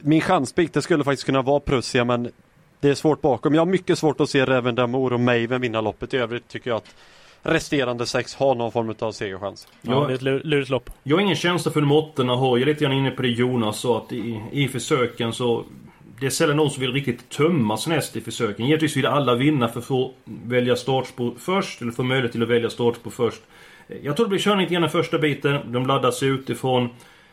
min 0.00 0.20
chanspick 0.20 0.72
det 0.72 0.82
skulle 0.82 1.04
faktiskt 1.04 1.26
kunna 1.26 1.42
vara 1.42 1.60
Prussia 1.60 2.04
men 2.04 2.32
det 2.80 2.88
är 2.88 2.94
svårt 2.94 3.20
bakom. 3.20 3.54
Jag 3.54 3.60
har 3.60 3.66
mycket 3.66 3.98
svårt 3.98 4.20
att 4.20 4.30
se 4.30 4.44
Revendamour 4.44 5.12
och 5.12 5.20
Maven 5.20 5.60
vinna 5.60 5.80
loppet. 5.80 6.14
I 6.14 6.16
övrigt 6.16 6.48
tycker 6.48 6.70
jag 6.70 6.76
att 6.76 6.94
resterande 7.42 8.06
sex 8.06 8.34
har 8.34 8.54
någon 8.54 8.72
form 8.72 8.94
av 8.98 9.12
segerchans. 9.12 9.68
Ja, 9.82 9.92
Ja. 9.92 10.06
det 10.06 10.12
är 10.12 10.14
ett 10.14 10.22
lur- 10.22 10.42
lurigt 10.44 10.70
lopp. 10.70 10.90
Jag 11.02 11.16
har 11.16 11.22
ingen 11.22 11.36
känsla 11.36 11.72
för 11.72 11.92
åttorna 11.92 12.36
har. 12.36 12.56
Jag 12.58 12.62
är 12.62 12.66
lite 12.72 12.84
grann 12.84 12.92
inne 12.92 13.10
på 13.10 13.22
det 13.22 13.28
Jonas 13.28 13.80
sa 13.80 13.98
att 13.98 14.12
i, 14.12 14.40
i 14.52 14.68
försöken 14.68 15.32
så... 15.32 15.64
Det 16.20 16.26
är 16.26 16.30
sällan 16.30 16.56
någon 16.56 16.70
som 16.70 16.80
vill 16.80 16.92
riktigt 16.92 17.28
tömma 17.28 17.76
sin 17.76 17.92
häst 17.92 18.16
i 18.16 18.20
försöken. 18.20 18.66
Givetvis 18.66 18.96
vill 18.96 19.06
alla 19.06 19.34
vinna 19.34 19.68
för 19.68 19.78
att 19.80 19.84
få 19.86 20.12
välja 20.24 20.76
startspår 20.76 21.34
först. 21.38 21.82
Eller 21.82 21.92
få 21.92 22.02
möjlighet 22.02 22.32
till 22.32 22.42
att 22.42 22.48
välja 22.48 22.70
startspår 22.70 23.10
först. 23.10 23.40
Jag 24.02 24.16
tror 24.16 24.26
det 24.26 24.30
blir 24.30 24.38
körning 24.38 24.60
lite 24.60 24.72
grann 24.72 24.82
den 24.82 24.90
första 24.90 25.18
biten. 25.18 25.72
De 25.72 25.86
laddar 25.86 26.10
sig 26.10 26.28
utifrån. 26.28 26.88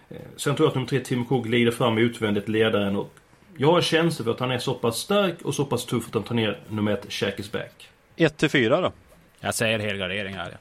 Eh, 0.09 0.18
Sen 0.38 0.56
tror 0.56 0.65
jag 0.65 0.69
att 0.69 0.75
nummer 0.75 0.88
tre 0.88 1.00
Tim 1.00 1.25
K 1.25 1.39
glider 1.39 1.71
fram 1.71 1.98
utvändigt 1.98 2.50
ledaren. 2.50 2.95
Och 2.95 3.13
jag 3.57 3.71
har 3.71 3.81
känsla 3.81 4.24
för 4.25 4.31
att 4.31 4.39
han 4.39 4.51
är 4.51 4.59
så 4.59 4.74
pass 4.74 4.98
stark 4.98 5.36
och 5.44 5.56
så 5.56 5.65
pass 5.65 5.86
tuff 5.86 6.07
att 6.07 6.13
han 6.13 6.24
tar 6.24 6.36
ner 6.36 6.59
nummer 6.69 6.92
ett 6.92 7.06
Shackers 7.13 7.51
back. 7.51 7.89
1 8.15 8.38
till 8.38 8.50
4 8.50 8.81
då? 8.81 8.92
Jag 9.39 9.56
säger 9.56 9.80
helgardering 9.80 10.36
här. 10.36 10.57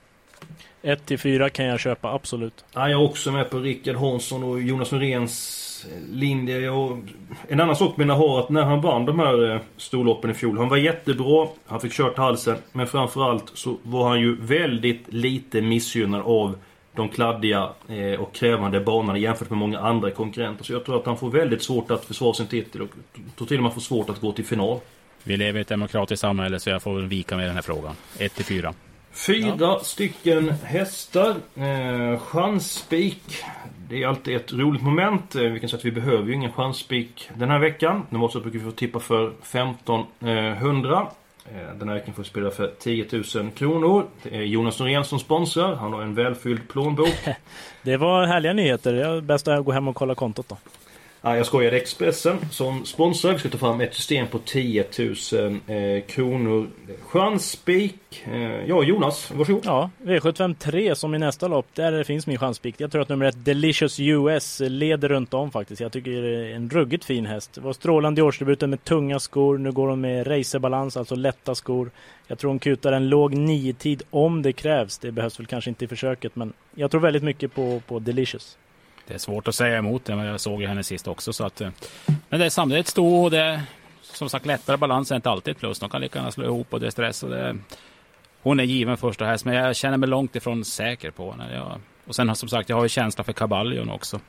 1 0.82 1.06
till 1.06 1.18
4 1.18 1.50
kan 1.50 1.64
jag 1.64 1.80
köpa, 1.80 2.12
absolut. 2.12 2.64
Ja, 2.72 2.80
jag 2.90 3.00
är 3.00 3.04
också 3.04 3.32
med 3.32 3.50
på 3.50 3.58
Rickard 3.58 3.96
Hansson 3.96 4.44
och 4.44 4.62
Jonas 4.62 4.92
Noréns 4.92 5.86
linje. 6.10 6.58
Jag, 6.58 7.08
en 7.48 7.60
annan 7.60 7.76
sak 7.76 7.96
med 7.96 8.10
har 8.10 8.40
att 8.40 8.48
när 8.48 8.62
han 8.62 8.80
vann 8.80 9.06
de 9.06 9.18
här 9.18 9.54
eh, 9.54 9.60
storloppen 9.76 10.30
i 10.30 10.34
fjol. 10.34 10.58
Han 10.58 10.68
var 10.68 10.76
jättebra. 10.76 11.48
Han 11.66 11.80
fick 11.80 11.92
kört 11.92 12.16
halsen. 12.16 12.56
Men 12.72 12.86
framförallt 12.86 13.50
så 13.54 13.76
var 13.82 14.08
han 14.08 14.20
ju 14.20 14.36
väldigt 14.40 15.12
lite 15.12 15.62
missgynnad 15.62 16.20
av 16.20 16.58
de 16.92 17.08
kladdiga 17.08 17.68
eh, 17.88 18.20
och 18.20 18.34
krävande 18.34 18.80
banorna 18.80 19.18
jämfört 19.18 19.50
med 19.50 19.58
många 19.58 19.78
andra 19.78 20.10
konkurrenter. 20.10 20.64
Så 20.64 20.72
jag 20.72 20.84
tror 20.84 20.96
att 20.96 21.06
han 21.06 21.16
får 21.16 21.30
väldigt 21.30 21.62
svårt 21.62 21.90
att 21.90 22.04
försvara 22.04 22.34
sin 22.34 22.46
titel 22.46 22.82
och 22.82 22.88
tror 23.36 23.46
till 23.46 23.56
och 23.56 23.62
med 23.62 23.74
får 23.74 23.80
svårt 23.80 24.10
att 24.10 24.20
gå 24.20 24.32
till 24.32 24.44
final. 24.44 24.80
Vi 25.26 25.36
lever 25.36 25.58
i 25.58 25.62
ett 25.62 25.68
demokratiskt 25.68 26.20
samhälle 26.20 26.60
så 26.60 26.70
jag 26.70 26.82
får 26.82 26.94
väl 26.94 27.06
vika 27.06 27.36
med 27.36 27.46
den 27.46 27.54
här 27.54 27.62
frågan. 27.62 27.94
1 28.18 28.34
till 28.34 28.44
4. 28.44 28.74
Fyra 29.12 29.78
stycken 29.78 30.50
hästar. 30.50 31.34
Eh, 31.54 32.18
chansspik. 32.18 33.22
Det 33.88 34.02
är 34.02 34.06
alltid 34.06 34.36
ett 34.36 34.52
roligt 34.52 34.82
moment. 34.82 35.34
Eh, 35.34 35.42
vi 35.42 35.60
kan 35.60 35.68
säga 35.68 35.78
att 35.78 35.84
vi 35.84 35.90
behöver 35.90 36.26
ju 36.26 36.34
ingen 36.34 36.52
chansspik 36.52 37.30
den 37.34 37.50
här 37.50 37.58
veckan. 37.58 38.06
Normalt 38.10 38.32
så 38.32 38.40
brukar 38.40 38.58
vi 38.58 38.64
få 38.64 38.70
tippa 38.70 39.00
för 39.00 39.32
1500. 39.42 41.08
Eh, 41.44 41.78
den 41.78 41.88
här 41.88 41.94
veckan 41.94 42.14
får 42.14 42.22
vi 42.22 42.28
spela 42.28 42.50
för 42.50 42.72
10 42.78 43.06
000 43.34 43.50
kronor. 43.50 44.06
Det 44.22 44.36
är 44.36 44.42
Jonas 44.42 44.78
Norén 44.80 45.04
som 45.04 45.18
sponsrar. 45.18 45.74
Han 45.74 45.92
har 45.92 46.02
en 46.02 46.14
välfylld 46.14 46.68
plånbok. 46.68 47.14
Det 47.82 47.96
var 47.96 48.26
härliga 48.26 48.52
nyheter. 48.52 48.92
Det 48.92 49.06
är 49.06 49.20
bäst 49.20 49.48
att 49.48 49.64
gå 49.64 49.72
hem 49.72 49.88
och 49.88 49.96
kolla 49.96 50.14
kontot 50.14 50.48
då. 50.48 50.56
Ja, 51.26 51.36
jag 51.36 51.46
skojar. 51.46 51.72
Expressen 51.72 52.38
som 52.50 52.84
sponsrar. 52.84 53.32
Vi 53.32 53.38
ska 53.38 53.48
ta 53.48 53.58
fram 53.58 53.80
ett 53.80 53.94
system 53.94 54.26
på 54.26 54.38
10 54.38 54.84
000 55.32 55.60
eh, 55.66 56.02
kronor. 56.06 56.68
Chansspik. 57.02 58.24
Eh, 58.32 58.66
ja, 58.66 58.82
Jonas, 58.82 59.30
varsågod. 59.30 59.62
Ja, 59.64 59.90
V75 60.02 60.54
3 60.54 60.94
som 60.94 61.14
i 61.14 61.18
nästa 61.18 61.48
lopp. 61.48 61.66
Där 61.74 62.04
finns 62.04 62.26
min 62.26 62.38
chanspik. 62.38 62.74
Jag 62.78 62.92
tror 62.92 63.02
att 63.02 63.08
nummer 63.08 63.26
ett 63.26 63.44
Delicious 63.44 64.00
US 64.00 64.60
leder 64.60 65.08
runt 65.08 65.34
om 65.34 65.50
faktiskt. 65.50 65.80
Jag 65.80 65.92
tycker 65.92 66.10
det 66.10 66.50
är 66.50 66.54
en 66.54 66.70
ruggigt 66.70 67.04
fin 67.04 67.26
häst. 67.26 67.54
Det 67.54 67.60
var 67.60 67.72
strålande 67.72 68.20
i 68.20 68.22
årsdebuten 68.22 68.70
med 68.70 68.84
tunga 68.84 69.18
skor. 69.18 69.58
Nu 69.58 69.72
går 69.72 69.88
hon 69.88 70.00
med 70.00 70.26
racerbalans, 70.26 70.96
alltså 70.96 71.14
lätta 71.14 71.54
skor. 71.54 71.90
Jag 72.26 72.38
tror 72.38 72.48
hon 72.48 72.58
kutar 72.58 72.92
en 72.92 73.08
låg 73.08 73.34
nio-tid 73.34 74.02
om 74.10 74.42
det 74.42 74.52
krävs. 74.52 74.98
Det 74.98 75.12
behövs 75.12 75.40
väl 75.40 75.46
kanske 75.46 75.70
inte 75.70 75.84
i 75.84 75.88
försöket, 75.88 76.36
men 76.36 76.52
jag 76.74 76.90
tror 76.90 77.00
väldigt 77.00 77.22
mycket 77.22 77.54
på, 77.54 77.82
på 77.86 77.98
Delicious. 77.98 78.58
Det 79.06 79.14
är 79.14 79.18
svårt 79.18 79.48
att 79.48 79.54
säga 79.54 79.78
emot 79.78 80.04
det, 80.04 80.16
men 80.16 80.26
jag 80.26 80.40
såg 80.40 80.60
ju 80.60 80.66
henne 80.68 80.82
sist 80.82 81.08
också. 81.08 81.32
Så 81.32 81.44
att, 81.44 81.60
eh, 81.60 81.70
men 82.28 82.40
det 82.40 82.46
är 82.46 82.50
samtidigt 82.50 82.86
sto 82.86 83.24
och 83.24 83.30
det 83.30 83.38
är 83.38 83.62
som 84.02 84.28
sagt 84.28 84.46
lättare 84.46 84.76
balans 84.76 85.10
är 85.10 85.16
inte 85.16 85.30
alltid 85.30 85.52
ett 85.52 85.58
plus. 85.58 85.78
De 85.78 85.90
kan 85.90 86.00
lika 86.00 86.18
gärna 86.18 86.32
slå 86.32 86.44
ihop 86.44 86.72
och 86.72 86.80
det 86.80 86.86
är 86.86 86.90
stress. 86.90 87.22
Och 87.22 87.30
det, 87.30 87.56
hon 88.42 88.60
är 88.60 88.64
given 88.64 88.96
första 88.96 89.24
häst, 89.24 89.44
men 89.44 89.54
jag 89.54 89.76
känner 89.76 89.96
mig 89.96 90.08
långt 90.08 90.36
ifrån 90.36 90.64
säker 90.64 91.10
på 91.10 91.30
henne. 91.30 91.54
Jag, 91.54 91.80
och 92.06 92.14
sen 92.14 92.36
som 92.36 92.48
sagt, 92.48 92.68
jag 92.68 92.76
har 92.76 92.82
ju 92.82 92.88
känsla 92.88 93.24
för 93.24 93.32
Caballion 93.32 93.90
också. 93.90 94.20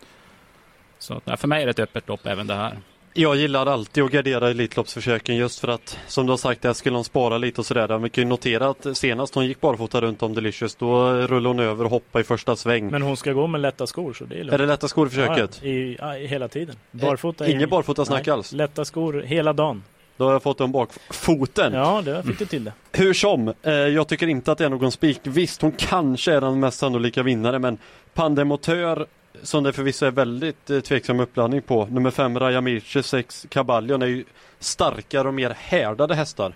Så 0.99 1.21
för 1.37 1.47
mig 1.47 1.61
är 1.61 1.65
det 1.65 1.71
ett 1.71 1.79
öppet 1.79 2.07
lopp 2.07 2.25
även 2.25 2.47
det 2.47 2.55
här. 2.55 2.77
Jag 3.19 3.35
gillar 3.35 3.65
alltid 3.65 4.03
att 4.03 4.11
gardera 4.11 4.49
Elitloppsförsöken 4.49 5.35
just 5.35 5.59
för 5.59 5.67
att 5.67 5.97
som 6.07 6.25
du 6.25 6.31
har 6.31 6.37
sagt 6.37 6.61
där 6.61 6.73
skulle 6.73 6.95
hon 6.95 7.03
spara 7.03 7.37
lite 7.37 7.61
och 7.61 7.65
sådär. 7.65 7.97
Vi 7.97 8.09
kan 8.09 8.21
ju 8.23 8.27
notera 8.29 8.69
att 8.69 8.97
senast 8.97 9.35
hon 9.35 9.45
gick 9.45 9.61
barfota 9.61 10.01
runt 10.01 10.23
om 10.23 10.33
Delicious 10.33 10.75
då 10.75 11.09
rullade 11.11 11.47
hon 11.47 11.59
över 11.59 11.83
och 11.85 11.91
hoppade 11.91 12.21
i 12.21 12.25
första 12.25 12.55
sväng. 12.55 12.87
Men 12.91 13.01
hon 13.01 13.17
ska 13.17 13.33
gå 13.33 13.47
med 13.47 13.61
lätta 13.61 13.87
skor, 13.87 14.13
så 14.13 14.25
det 14.25 14.35
är 14.35 14.37
lugnt. 14.39 14.53
är 14.53 14.57
det 14.57 14.65
lätta 14.65 14.87
skor 14.87 15.07
i 15.07 15.09
försöket? 15.09 15.59
Ja, 15.61 15.67
i, 15.67 15.97
i 16.23 16.27
hela 16.27 16.47
tiden. 16.47 16.75
Barfota. 16.91 17.45
är- 17.45 17.49
Inget 17.51 17.69
barfotasnack 17.69 18.27
alls? 18.27 18.51
Lätta 18.51 18.85
skor 18.85 19.21
hela 19.25 19.53
dagen. 19.53 19.83
Då 20.17 20.25
har 20.25 20.31
jag 20.31 20.43
fått 20.43 20.57
dem 20.57 20.71
bakfoten. 20.71 21.73
Ja, 21.73 22.01
det 22.05 22.23
fick 22.23 22.39
du 22.39 22.45
till 22.45 22.63
det. 22.63 22.71
Hur 22.91 23.13
som, 23.13 23.53
eh, 23.63 23.73
jag 23.73 24.07
tycker 24.07 24.27
inte 24.27 24.51
att 24.51 24.57
det 24.57 24.65
är 24.65 24.69
någon 24.69 24.91
spik. 24.91 25.19
Visst, 25.23 25.61
hon 25.61 25.71
kanske 25.71 26.33
är 26.33 26.41
den 26.41 26.59
mest 26.59 26.79
sannolika 26.79 27.23
vinnare 27.23 27.59
men 27.59 27.77
Pandemotör 28.13 29.05
som 29.43 29.63
det 29.63 29.73
förvisso 29.73 30.05
är 30.05 30.11
väldigt 30.11 30.69
eh, 30.69 30.79
tveksam 30.79 31.19
uppladdning 31.19 31.61
på. 31.61 31.85
Nummer 31.85 32.11
5 32.11 32.39
Raja 32.39 32.61
Mirce, 32.61 33.03
6 33.03 33.45
Caballion 33.49 34.01
är 34.01 34.07
ju 34.07 34.23
starkare 34.59 35.27
och 35.27 35.33
mer 35.33 35.49
härdade 35.49 36.15
hästar. 36.15 36.53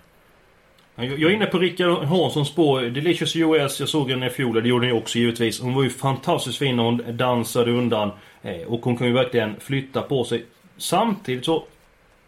Jag 0.96 1.22
är 1.22 1.30
inne 1.30 1.46
på 1.46 1.58
Rickard 1.58 2.04
Hanssons 2.04 2.48
spår. 2.48 2.80
Delicious 2.80 3.36
US, 3.36 3.80
jag 3.80 3.88
såg 3.88 4.10
henne 4.10 4.26
i 4.26 4.30
fjol, 4.30 4.62
det 4.62 4.68
gjorde 4.68 4.86
ni 4.86 4.92
också 4.92 5.18
givetvis. 5.18 5.60
Hon 5.60 5.74
var 5.74 5.82
ju 5.82 5.90
fantastiskt 5.90 6.58
fin 6.58 6.76
när 6.76 6.82
hon 6.82 7.16
dansade 7.16 7.70
undan. 7.70 8.10
Eh, 8.42 8.62
och 8.66 8.80
hon 8.84 8.96
kan 8.96 9.06
ju 9.06 9.12
verkligen 9.12 9.60
flytta 9.60 10.02
på 10.02 10.24
sig. 10.24 10.44
Samtidigt 10.76 11.44
så... 11.44 11.64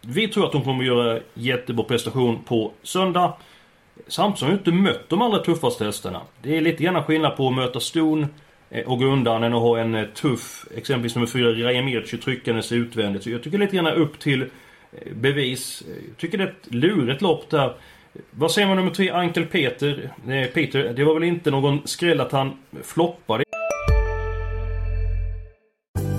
Vi 0.01 0.27
tror 0.27 0.45
att 0.45 0.53
hon 0.53 0.63
kommer 0.63 0.79
att 0.79 0.87
göra 0.87 1.19
jättebra 1.33 1.85
prestation 1.85 2.43
på 2.43 2.71
söndag. 2.83 3.33
Samtidigt 4.07 4.41
har 4.41 4.47
hon 4.47 4.55
ju 4.55 4.57
inte 4.57 4.71
mött 4.71 5.09
de 5.09 5.21
allra 5.21 5.39
tuffaste 5.39 5.85
hästarna. 5.85 6.21
Det 6.41 6.57
är 6.57 6.61
lite 6.61 6.83
grann 6.83 7.03
skillnad 7.03 7.37
på 7.37 7.47
att 7.47 7.53
möta 7.53 7.79
ston 7.79 8.27
Eh, 8.75 8.87
och 8.87 8.99
gå 8.99 9.05
undan 9.05 9.43
än 9.43 9.53
att 9.53 9.61
ha 9.61 9.79
en 9.79 9.95
eh, 9.95 10.05
tuff, 10.05 10.65
exempelvis 10.75 11.15
nummer 11.15 11.27
4, 11.27 11.49
Rajamirci 11.49 12.17
tryckandes 12.17 12.71
utvändigt. 12.71 13.23
Så 13.23 13.29
jag 13.29 13.43
tycker 13.43 13.57
lite 13.57 13.75
grann 13.75 13.87
upp 13.87 14.19
till 14.19 14.41
eh, 14.41 14.47
bevis. 15.13 15.83
Jag 16.09 16.17
tycker 16.17 16.37
det 16.37 16.43
är 16.43 16.47
ett 16.47 16.73
lurigt 16.73 17.21
lopp 17.21 17.49
där. 17.49 17.73
Vad 18.31 18.51
säger 18.51 18.67
man 18.67 18.77
nummer 18.77 18.91
3, 18.91 19.09
Ankel 19.09 19.45
Peter? 19.45 20.11
Eh, 20.27 20.47
Peter, 20.53 20.93
det 20.93 21.03
var 21.03 21.13
väl 21.13 21.23
inte 21.23 21.51
någon 21.51 21.87
skräll 21.87 22.21
att 22.21 22.31
han 22.31 22.57
floppade? 22.83 23.43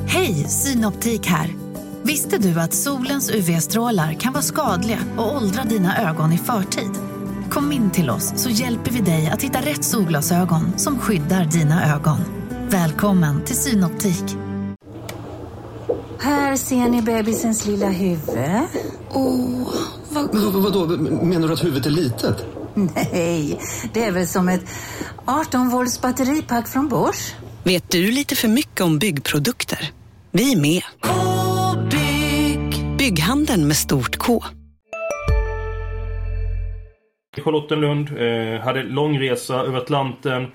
Hej, 0.09 0.35
Synoptik 0.35 1.27
här. 1.27 1.49
Visste 2.05 2.39
du 2.39 2.61
att 2.61 2.75
solens 2.75 3.35
UV-strålar 3.35 4.13
kan 4.13 4.33
vara 4.33 4.43
skadliga 4.43 4.99
och 5.19 5.37
åldra 5.37 5.63
dina 5.63 6.11
ögon 6.11 6.33
i 6.33 6.39
förtid? 6.39 6.91
Kom 7.51 7.73
in 7.73 7.91
till 7.91 8.11
oss 8.11 8.43
så 8.43 8.51
hjälper 8.51 8.91
vi 8.91 9.01
dig 9.01 9.31
att 9.33 9.43
hitta 9.43 9.59
rätt 9.59 9.85
solglasögon 9.85 10.79
som 10.79 10.99
skyddar 10.99 11.45
dina 11.45 11.95
ögon. 11.95 12.46
Välkommen 12.71 13.45
till 13.45 13.57
Synoptik. 13.57 14.25
Här 16.21 16.57
ser 16.57 16.89
ni 16.89 17.03
bebisens 17.03 17.67
lilla 17.67 17.89
huvud. 17.89 18.39
Åh, 19.11 19.75
vad... 20.11 20.35
Men, 20.35 20.53
vad, 20.53 20.63
vadå, 20.63 20.87
menar 21.25 21.49
du 21.49 21.55
att 21.55 21.65
huvudet 21.65 21.87
är 21.87 21.91
litet? 21.91 22.47
Nej, 22.75 23.61
det 23.93 24.05
är 24.05 24.13
väl 24.13 24.27
som 24.27 24.49
ett 24.49 24.65
18 25.25 25.69
volts 25.69 26.01
batteripack 26.01 26.69
från 26.69 26.89
Bosch. 26.89 27.35
Vet 27.65 27.91
du 27.91 28.11
lite 28.11 28.37
för 28.37 28.49
mycket 28.49 28.81
om 28.81 28.99
byggprodukter? 28.99 29.91
Vi 30.31 30.53
är 30.53 30.61
med. 30.61 30.83
-bygg. 31.03 32.97
Bygghandeln 32.97 33.67
med 33.67 33.77
stort 33.77 34.17
K. 34.17 34.45
Charlottenlund 37.45 38.09
eh, 38.09 38.61
hade 38.61 38.83
långresa 38.83 39.55
över 39.55 39.79
Atlanten. 39.79 40.47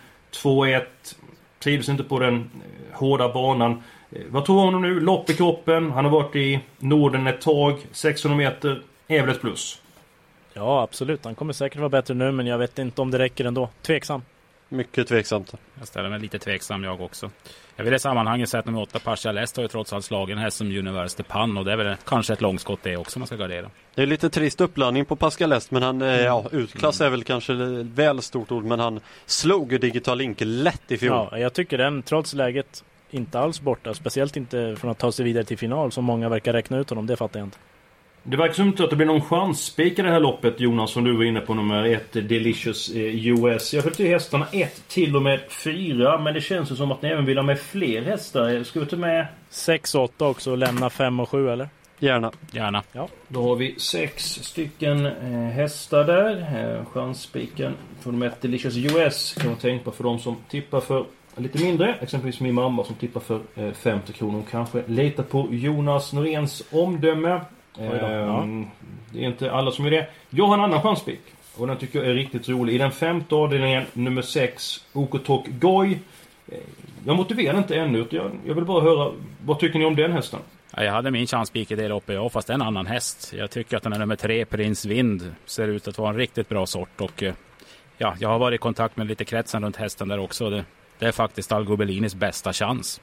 2-1. 0.43 0.81
Trivdes 1.63 1.89
inte 1.89 2.03
på 2.03 2.19
den 2.19 2.35
eh, 2.35 2.97
hårda 2.99 3.33
banan. 3.33 3.83
Eh, 4.11 4.21
vad 4.29 4.45
tror 4.45 4.71
du 4.71 4.75
om 4.75 4.81
nu? 4.81 4.99
Lopp 4.99 5.29
i 5.29 5.33
kroppen. 5.33 5.91
Han 5.91 6.05
har 6.05 6.11
varit 6.11 6.35
i 6.35 6.59
Norden 6.79 7.27
ett 7.27 7.41
tag. 7.41 7.77
600 7.91 8.37
meter. 8.37 8.81
Är 9.07 9.21
väl 9.21 9.29
ett 9.29 9.41
plus? 9.41 9.81
Ja, 10.53 10.81
absolut. 10.81 11.25
Han 11.25 11.35
kommer 11.35 11.53
säkert 11.53 11.79
vara 11.79 11.89
bättre 11.89 12.13
nu, 12.13 12.31
men 12.31 12.47
jag 12.47 12.57
vet 12.57 12.79
inte 12.79 13.01
om 13.01 13.11
det 13.11 13.19
räcker 13.19 13.45
ändå. 13.45 13.69
Tveksam. 13.81 14.21
Mycket 14.73 15.07
tveksamt. 15.07 15.53
Jag 15.79 15.87
ställer 15.87 16.09
mig 16.09 16.19
lite 16.19 16.39
tveksam 16.39 16.83
jag 16.83 17.01
också. 17.01 17.31
Jag 17.75 17.83
vill 17.83 17.93
i 17.93 17.99
sammanhanget 17.99 18.49
säga 18.49 18.59
att 18.59 18.65
nummer 18.65 18.81
8 18.81 18.99
Pasha 18.99 19.31
Lest 19.31 19.55
har 19.55 19.63
ju 19.63 19.67
trots 19.67 19.93
allt 19.93 20.05
slagen 20.05 20.37
häst 20.37 20.57
som 20.57 20.67
University 20.67 21.23
Pan 21.23 21.57
och 21.57 21.65
det 21.65 21.71
är 21.71 21.77
väl 21.77 21.95
kanske 22.05 22.33
ett 22.33 22.41
långskott 22.41 22.79
det 22.83 22.97
också 22.97 23.19
man 23.19 23.27
ska 23.27 23.35
gardera. 23.35 23.69
Det 23.95 24.01
är 24.01 24.05
lite 24.05 24.29
trist 24.29 24.61
uppladdning 24.61 25.05
på 25.05 25.15
Pascal 25.15 25.51
Est 25.51 25.71
men 25.71 25.83
han, 25.83 26.01
eh, 26.01 26.21
ja, 26.21 26.45
utklass 26.51 27.01
är 27.01 27.09
väl 27.09 27.23
kanske 27.23 27.53
väl 27.83 28.21
stort 28.21 28.51
ord 28.51 28.63
men 28.63 28.79
han 28.79 28.99
slog 29.25 29.71
ju 29.71 29.77
Digital 29.77 30.17
Link 30.17 30.37
lätt 30.39 30.91
i 30.91 30.97
fjol. 30.97 31.27
Ja, 31.31 31.37
jag 31.37 31.53
tycker 31.53 31.77
den, 31.77 32.03
trots 32.03 32.33
läget, 32.33 32.83
inte 33.09 33.39
alls 33.39 33.61
borta. 33.61 33.93
Speciellt 33.93 34.37
inte 34.37 34.75
från 34.79 34.91
att 34.91 34.97
ta 34.97 35.11
sig 35.11 35.25
vidare 35.25 35.43
till 35.43 35.57
final 35.57 35.91
som 35.91 36.05
många 36.05 36.29
verkar 36.29 36.53
räkna 36.53 36.77
ut 36.77 36.89
honom. 36.89 37.07
Det 37.07 37.15
fattar 37.15 37.39
jag 37.39 37.47
inte. 37.47 37.57
Det 38.23 38.37
verkar 38.37 38.53
som 38.53 38.67
inte 38.67 38.83
att 38.83 38.89
det 38.89 38.95
blir 38.95 39.07
någon 39.07 39.21
chansspik 39.21 39.99
i 39.99 40.01
det 40.01 40.09
här 40.09 40.19
loppet 40.19 40.59
Jonas 40.59 40.91
som 40.91 41.03
du 41.03 41.17
var 41.17 41.23
inne 41.23 41.39
på 41.39 41.53
nummer 41.53 41.83
ett 41.83 42.13
Delicious 42.13 42.89
eh, 42.89 43.27
US. 43.27 43.73
Jag 43.73 43.83
höll 43.83 43.95
till 43.95 44.07
hästarna 44.07 44.47
1 44.51 44.87
till 44.87 45.15
och 45.15 45.21
med 45.21 45.39
4 45.49 46.17
men 46.17 46.33
det 46.33 46.41
känns 46.41 46.71
ju 46.71 46.75
som 46.75 46.91
att 46.91 47.01
ni 47.01 47.09
även 47.09 47.25
vill 47.25 47.37
ha 47.37 47.43
med 47.43 47.59
fler 47.59 48.01
hästar. 48.01 48.63
Ska 48.63 48.79
vi 48.79 48.85
ta 48.85 48.95
med 48.95 49.27
6 49.49 49.95
och 49.95 50.03
8 50.03 50.27
också 50.27 50.51
och 50.51 50.57
lämna 50.57 50.89
5 50.89 51.19
och 51.19 51.29
7 51.29 51.49
eller? 51.49 51.69
Gärna. 51.99 52.31
Gärna. 52.51 52.83
Ja. 52.91 53.07
Då 53.27 53.43
har 53.43 53.55
vi 53.55 53.79
sex 53.79 54.23
stycken 54.23 55.05
eh, 55.05 55.31
hästar 55.31 56.03
där. 56.03 56.37
Eh, 56.77 56.85
chansspiken 56.85 57.73
för 57.99 58.11
nummer 58.11 58.27
1 58.27 58.41
Delicious 58.41 58.77
US 58.77 59.33
kan 59.33 59.47
man 59.47 59.59
tänka 59.59 59.85
på 59.85 59.91
för 59.91 60.03
de 60.03 60.19
som 60.19 60.35
tippar 60.49 60.79
för 60.79 61.05
lite 61.35 61.63
mindre. 61.63 61.95
Exempelvis 62.01 62.39
min 62.39 62.55
mamma 62.55 62.83
som 62.83 62.95
tippar 62.95 63.19
för 63.19 63.41
eh, 63.55 63.71
50 63.71 64.13
kronor. 64.13 64.43
Kanske 64.51 64.83
litar 64.87 65.23
på 65.23 65.47
Jonas 65.51 66.13
Noréns 66.13 66.63
omdöme. 66.71 67.39
Ehm, 67.79 68.65
Det 69.13 69.19
är 69.19 69.27
inte 69.27 69.51
alla 69.51 69.71
som 69.71 69.85
är 69.85 69.91
det. 69.91 70.07
Jag 70.29 70.47
har 70.47 70.53
en 70.53 70.63
annan 70.63 70.81
chanspik. 70.81 71.21
Och 71.57 71.67
den 71.67 71.77
tycker 71.77 71.99
jag 71.99 72.07
är 72.07 72.13
riktigt 72.13 72.49
rolig. 72.49 72.73
I 72.75 72.77
den 72.77 72.91
femte 72.91 73.35
avdelningen, 73.35 73.83
nummer 73.93 74.21
6, 74.21 74.85
Okotok 74.93 75.47
Goy. 75.47 75.97
Eh, 76.47 76.57
Jag 77.05 77.15
motiverar 77.15 77.57
inte 77.57 77.75
ännu. 77.75 77.99
utan 77.99 78.19
Jag, 78.19 78.31
jag 78.45 78.55
vill 78.55 78.65
bara 78.65 78.81
höra, 78.81 79.11
vad 79.45 79.59
tycker 79.59 79.79
ni 79.79 79.85
om 79.85 79.95
den 79.95 80.11
hästen? 80.11 80.39
Ja, 80.75 80.83
jag 80.83 80.91
hade 80.91 81.11
min 81.11 81.27
chanspik 81.27 81.71
i 81.71 81.75
det 81.75 81.87
loppet 81.87 82.15
jag, 82.15 82.31
fast 82.31 82.47
det 82.47 82.53
är 82.53 82.55
en 82.55 82.61
annan 82.61 82.85
häst. 82.87 83.33
Jag 83.37 83.51
tycker 83.51 83.77
att 83.77 83.83
den 83.83 83.93
är 83.93 83.99
nummer 83.99 84.15
tre, 84.15 84.45
Prins 84.45 84.85
Vind, 84.85 85.35
ser 85.45 85.67
ut 85.67 85.87
att 85.87 85.97
vara 85.97 86.09
en 86.09 86.15
riktigt 86.17 86.49
bra 86.49 86.65
sort. 86.65 87.01
Och 87.01 87.23
eh, 87.23 87.33
ja, 87.97 88.15
jag 88.19 88.29
har 88.29 88.39
varit 88.39 88.55
i 88.55 88.57
kontakt 88.57 88.97
med 88.97 89.07
lite 89.07 89.25
kretsen 89.25 89.63
runt 89.63 89.75
hästen 89.75 90.07
där 90.07 90.19
också. 90.19 90.49
Det, 90.49 90.65
det 90.99 91.05
är 91.05 91.11
faktiskt 91.11 91.51
Algobellinis 91.51 92.15
bästa 92.15 92.53
chans. 92.53 93.01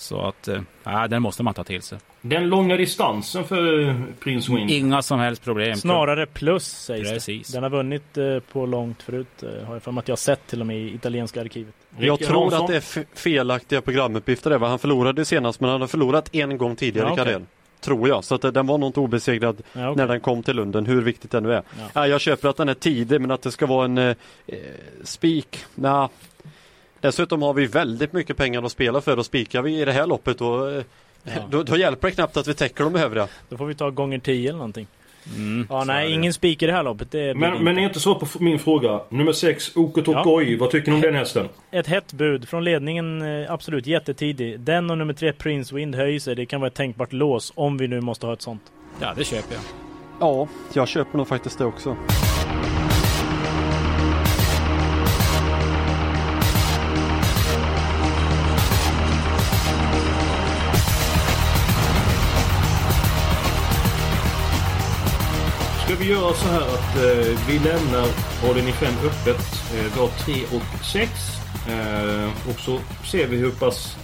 Så 0.00 0.20
att, 0.20 0.48
eh, 0.48 0.60
ja, 0.84 1.08
den 1.08 1.22
måste 1.22 1.42
man 1.42 1.54
ta 1.54 1.64
till 1.64 1.82
sig. 1.82 1.98
Den 2.20 2.48
långa 2.48 2.76
distansen 2.76 3.44
för 3.44 3.94
Prince 4.20 4.52
Wind. 4.54 4.70
Inga 4.70 5.02
som 5.02 5.20
helst 5.20 5.44
problem. 5.44 5.76
Snarare 5.76 6.26
plus 6.26 6.64
sägs 6.66 7.10
Precis. 7.12 7.48
det. 7.48 7.56
Den 7.56 7.62
har 7.62 7.70
vunnit 7.70 8.18
eh, 8.18 8.38
på 8.52 8.66
långt 8.66 9.02
förut. 9.02 9.42
eh, 9.42 9.66
Har 9.66 9.74
jag 9.74 9.82
för 9.82 9.92
mig 9.92 10.00
att 10.00 10.08
jag 10.08 10.12
har 10.12 10.16
sett 10.16 10.46
till 10.46 10.60
och 10.60 10.66
med 10.66 10.76
i 10.78 10.94
italienska 10.94 11.40
arkivet. 11.40 11.74
Jag 11.98 12.18
tror 12.18 12.54
att 12.54 12.66
det 12.66 12.76
är 12.76 13.04
felaktiga 13.16 13.80
programuppgifter 13.80 14.50
där. 14.50 14.58
Han 14.58 14.78
förlorade 14.78 15.24
senast 15.24 15.60
men 15.60 15.70
han 15.70 15.80
har 15.80 15.88
förlorat 15.88 16.34
en 16.34 16.58
gång 16.58 16.76
tidigare 16.76 17.06
Ja, 17.06 17.10
i 17.10 17.12
okej. 17.14 17.24
karriären. 17.24 17.46
Tror 17.80 18.08
jag. 18.08 18.24
Så 18.24 18.34
att 18.34 18.42
den 18.54 18.66
var 18.66 18.78
nog 18.78 18.88
inte 18.88 19.00
obesegrad 19.00 19.62
Ja, 19.72 19.90
okej. 19.90 19.96
när 19.96 20.08
den 20.12 20.20
kom 20.20 20.42
till 20.42 20.56
Lunden, 20.56 20.86
hur 20.86 21.02
viktigt 21.02 21.30
det 21.30 21.40
nu 21.40 21.52
är. 21.52 21.62
Ja. 21.78 21.84
Ja. 21.94 22.06
jag 22.06 22.20
köper 22.20 22.48
att 22.48 22.56
den 22.56 22.68
är 22.68 22.74
tidig 22.74 23.20
men 23.20 23.30
att 23.30 23.42
det 23.42 23.50
ska 23.52 23.66
vara 23.66 23.84
en 23.84 23.98
eh, 23.98 24.16
eh, 24.46 24.56
spik, 25.04 25.58
nja. 25.74 26.08
Dessutom 27.00 27.42
har 27.42 27.54
vi 27.54 27.66
väldigt 27.66 28.12
mycket 28.12 28.36
pengar 28.36 28.62
att 28.62 28.72
spela 28.72 29.00
för 29.00 29.16
och 29.18 29.26
spikar 29.26 29.62
vi 29.62 29.80
i 29.80 29.84
det 29.84 29.92
här 29.92 30.06
loppet 30.06 30.38
då, 30.38 30.68
eh, 30.68 30.82
Ja. 31.24 31.32
då, 31.50 31.62
då 31.62 31.76
hjälper 31.76 32.08
det 32.08 32.14
knappt 32.14 32.36
att 32.36 32.48
vi 32.48 32.54
täcker 32.54 32.84
de 32.84 32.96
övriga. 32.96 33.28
Då 33.48 33.56
får 33.56 33.66
vi 33.66 33.74
ta 33.74 33.90
gånger 33.90 34.18
10 34.18 34.48
eller 34.48 34.58
någonting. 34.58 34.86
Mm, 35.36 35.66
Ja, 35.70 35.84
nej, 35.84 36.12
ingen 36.12 36.32
spik 36.32 36.62
i 36.62 36.66
det 36.66 36.72
här 36.72 36.82
loppet. 36.82 37.10
Det 37.10 37.34
Men, 37.34 37.64
men 37.64 37.78
är 37.78 37.82
inte 37.82 38.00
så 38.00 38.14
på 38.14 38.26
min 38.40 38.58
fråga. 38.58 39.00
Nummer 39.08 39.32
6, 39.32 39.76
Okotok 39.76 40.14
Ja. 40.16 40.56
Vad 40.60 40.70
tycker 40.70 40.90
ni 40.90 40.94
om 40.96 41.00
den 41.00 41.14
hästen? 41.14 41.48
Ett 41.70 41.86
hett 41.86 42.12
bud 42.12 42.48
från 42.48 42.64
ledningen, 42.64 43.22
eh, 43.42 43.52
absolut 43.52 43.86
jättetidig. 43.86 44.60
Den 44.60 44.90
och 44.90 44.98
nummer 44.98 45.14
tre 45.14 45.32
Prince 45.32 45.74
Wind 45.74 45.94
höjer 45.94 46.20
sig. 46.20 46.34
Det 46.34 46.46
kan 46.46 46.60
vara 46.60 46.68
ett 46.68 46.74
tänkbart 46.74 47.12
lås 47.12 47.52
om 47.54 47.78
vi 47.78 47.88
nu 47.88 48.00
måste 48.00 48.26
ha 48.26 48.32
ett 48.32 48.42
sånt. 48.42 48.62
Ja, 49.00 49.12
det 49.16 49.24
köper 49.24 49.54
jag. 49.54 49.62
Ja, 50.20 50.48
jag 50.72 50.88
köper 50.88 51.18
nog 51.18 51.28
faktiskt 51.28 51.58
det 51.58 51.64
också. 51.64 51.96
Vi 66.08 66.14
göra 66.14 66.32
så 66.32 66.48
här 66.48 66.60
att 66.60 66.96
eh, 66.96 67.48
vi 67.48 67.58
lämnar 67.58 68.08
avdelning 68.48 68.72
5 68.72 68.94
öppet. 69.06 69.46
Eh, 69.74 69.98
har 69.98 70.08
3 70.08 70.34
och 70.56 70.84
6. 70.84 71.10
Eh, 71.68 72.50
och 72.50 72.60
så 72.60 72.80
ser 73.04 73.26
vi 73.26 73.36
hur 73.36 73.50
pass 73.50 73.96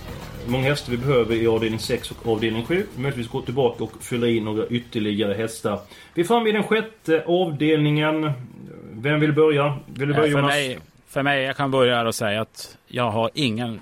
eh, 0.44 0.50
många 0.50 0.68
hästar 0.68 0.90
vi 0.90 0.98
behöver 0.98 1.34
i 1.34 1.46
avdelning 1.46 1.78
6 1.80 2.10
och 2.10 2.32
avdelning 2.32 2.64
7. 2.64 2.86
Möjligtvis 2.96 3.28
gå 3.28 3.42
tillbaka 3.42 3.84
och 3.84 3.92
fylla 4.00 4.26
i 4.26 4.40
några 4.40 4.66
ytterligare 4.66 5.34
hästar. 5.34 5.80
Vi 6.14 6.22
är 6.22 6.26
framme 6.26 6.48
i 6.48 6.52
den 6.52 6.62
sjätte 6.62 7.24
avdelningen. 7.26 8.32
Vem 8.92 9.20
vill 9.20 9.32
börja? 9.32 9.78
Vill 9.86 10.08
du 10.08 10.14
Ja, 10.14 10.20
börja 10.20 10.32
för, 10.32 10.38
Jonas? 10.38 10.54
mig, 10.54 10.78
för 11.08 11.22
mig, 11.22 11.42
jag 11.44 11.56
kan 11.56 11.70
börja 11.70 11.96
här 11.96 12.04
och 12.04 12.14
säga 12.14 12.40
att 12.40 12.76
jag 12.86 13.10
har 13.10 13.30
ingen 13.34 13.80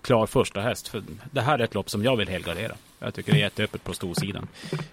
klar 0.00 0.26
första 0.26 0.60
häst. 0.60 0.88
För 0.88 1.02
det 1.30 1.40
här 1.40 1.58
är 1.58 1.64
ett 1.64 1.74
lopp 1.74 1.90
som 1.90 2.04
jag 2.04 2.16
vill 2.16 2.28
helgardera. 2.28 2.72
Jag 2.98 3.14
tycker 3.14 3.32
det 3.32 3.38
är 3.38 3.42
jätteöppet 3.42 3.84
på 3.84 3.92
storsidan. 3.92 4.48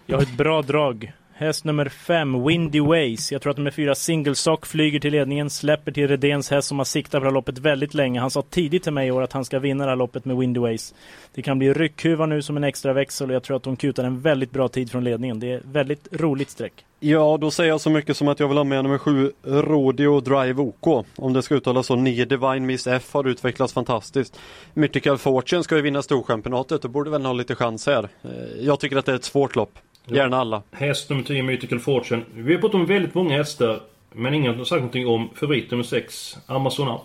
Jag 0.06 0.18
har 0.18 0.24
ett 0.24 0.38
bra 0.38 0.62
drag. 0.62 1.12
Häst 1.40 1.66
nummer 1.66 1.90
5, 1.90 2.46
Windy 2.46 2.82
Ways. 2.82 3.32
Jag 3.32 3.42
tror 3.42 3.52
att 3.52 3.58
nummer 3.58 3.72
4, 3.72 3.96
Single 3.96 4.36
Sock, 4.36 4.66
flyger 4.66 5.00
till 5.00 5.12
ledningen, 5.12 5.50
släpper 5.50 5.92
till 5.92 6.08
Redéns 6.08 6.50
häst 6.50 6.68
som 6.68 6.78
har 6.78 6.86
siktat 6.86 7.12
på 7.12 7.20
det 7.20 7.26
här 7.26 7.34
loppet 7.34 7.58
väldigt 7.58 7.94
länge. 7.94 8.20
Han 8.20 8.32
sa 8.32 8.42
tidigt 8.42 8.84
till 8.84 8.94
mig 8.94 9.08
i 9.08 9.12
år 9.12 9.22
att 9.22 9.34
han 9.34 9.46
ska 9.46 9.60
vinna 9.60 9.84
det 9.84 9.92
här 9.92 9.96
loppet 9.96 10.26
med 10.26 10.38
Windy 10.38 10.60
Ways. 10.60 10.94
Det 11.34 11.42
kan 11.42 11.60
bli 11.60 11.74
ryckhuva 11.74 12.26
nu 12.26 12.42
som 12.42 12.58
en 12.58 12.64
extra 12.64 12.94
växel 12.94 13.30
och 13.30 13.36
jag 13.36 13.44
tror 13.44 13.58
att 13.58 13.66
hon 13.66 13.76
kutar 13.76 14.04
en 14.04 14.22
väldigt 14.22 14.52
bra 14.52 14.68
tid 14.68 14.92
från 14.92 15.04
ledningen. 15.04 15.40
Det 15.40 15.52
är 15.52 15.62
väldigt 15.66 16.08
roligt 16.12 16.50
streck. 16.50 16.86
Ja, 17.00 17.38
då 17.42 17.52
säger 17.52 17.70
jag 17.70 17.82
så 17.82 17.90
mycket 17.90 18.18
som 18.18 18.28
att 18.28 18.40
jag 18.40 18.48
vill 18.48 18.58
ha 18.58 18.64
med 18.64 18.84
nummer 18.84 18.98
7 18.98 19.32
Rodeo 19.44 20.20
Drive 20.20 20.62
OK. 20.62 21.06
Om 21.16 21.34
det 21.34 21.42
ska 21.42 21.56
uttalas 21.56 21.86
så. 21.88 21.96
9 21.96 22.26
Divine 22.26 22.66
Miss 22.66 22.88
F 22.88 23.14
har 23.14 23.28
utvecklats 23.28 23.74
fantastiskt. 23.74 24.40
Mythical 24.74 25.18
Fortune 25.18 25.64
ska 25.64 25.76
ju 25.76 25.82
vinna 25.82 26.02
Storchampionatet 26.02 26.86
och 26.86 26.92
borde 26.92 27.10
väl 27.10 27.26
ha 27.26 27.34
lite 27.34 27.56
chans 27.56 27.88
här. 27.88 28.10
Eh, 28.24 28.30
jag 28.60 28.80
tycker 28.80 28.98
att 28.98 29.06
det 29.06 29.12
är 29.12 29.16
ett 29.16 29.24
svårt 29.24 29.56
lopp. 29.56 29.80
Gärna 30.16 30.38
alla. 30.38 30.62
Häst 30.72 31.10
nummer 31.10 31.24
10, 31.24 31.44
Mythical 31.44 31.80
Fortune. 31.80 32.24
Vi 32.34 32.54
har 32.54 32.62
pratat 32.62 32.76
om 32.76 32.86
väldigt 32.86 33.14
många 33.14 33.38
hästar. 33.38 33.80
Men 34.12 34.34
ingen 34.34 34.58
har 34.58 34.66
sagt 34.66 34.80
någonting 34.80 35.08
om 35.08 35.30
favorit 35.36 35.72
nummer 35.72 35.84
6, 35.84 36.38
Amazona. 36.46 37.00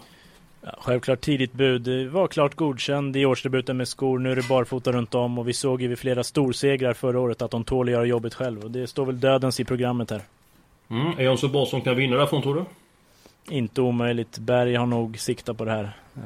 Ja, 0.63 0.71
självklart 0.79 1.21
tidigt 1.21 1.53
bud. 1.53 2.11
Var 2.11 2.29
klart 2.29 2.55
godkänd 2.55 3.17
i 3.17 3.27
årsdebuten 3.27 3.77
med 3.77 3.89
skor. 3.89 4.19
Nu 4.19 4.33
är 4.33 4.37
det 4.37 4.49
barfota 4.49 4.93
runt 4.93 5.15
om 5.15 5.39
och 5.39 5.49
vi 5.49 5.53
såg 5.53 5.83
ju 5.83 5.89
vid 5.89 5.99
flera 5.99 6.25
storsegrar 6.25 6.95
förra 6.95 7.21
året 7.21 7.43
att 7.43 7.51
de 7.51 7.65
tål 7.65 7.89
att 7.89 7.93
göra 7.93 8.05
jobbet 8.05 8.35
själv. 8.35 8.65
Och 8.65 8.71
det 8.71 8.87
står 8.87 9.07
väl 9.07 9.21
dödens 9.21 9.61
i 9.61 9.65
programmet 9.65 10.11
här. 10.11 10.21
Mm. 10.91 11.19
Är 11.19 11.29
han 11.29 11.39
så 11.39 11.49
bra 11.49 11.67
som 11.67 11.81
kan 11.81 11.97
vinna 11.97 12.17
därifrån 12.17 12.43
tror 12.43 12.55
du? 12.55 12.65
Inte 13.55 13.81
omöjligt. 13.81 14.39
Berg 14.39 14.75
har 14.75 14.87
nog 14.87 15.19
siktat 15.19 15.59
på 15.59 15.65
det 15.65 15.71
här. 15.71 15.93
Eh, 16.17 16.23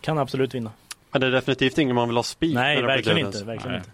kan 0.00 0.18
absolut 0.18 0.54
vinna. 0.54 0.70
Men 1.10 1.20
det 1.20 1.26
är 1.26 1.30
definitivt 1.30 1.78
ingen 1.78 1.96
man 1.96 2.08
vill 2.08 2.16
ha 2.16 2.22
spik 2.22 2.54
Nej, 2.54 2.82
verkligen 2.82 3.18
inte. 3.18 3.44
Verkligen 3.44 3.72
Nej. 3.72 3.78
inte. 3.78 3.90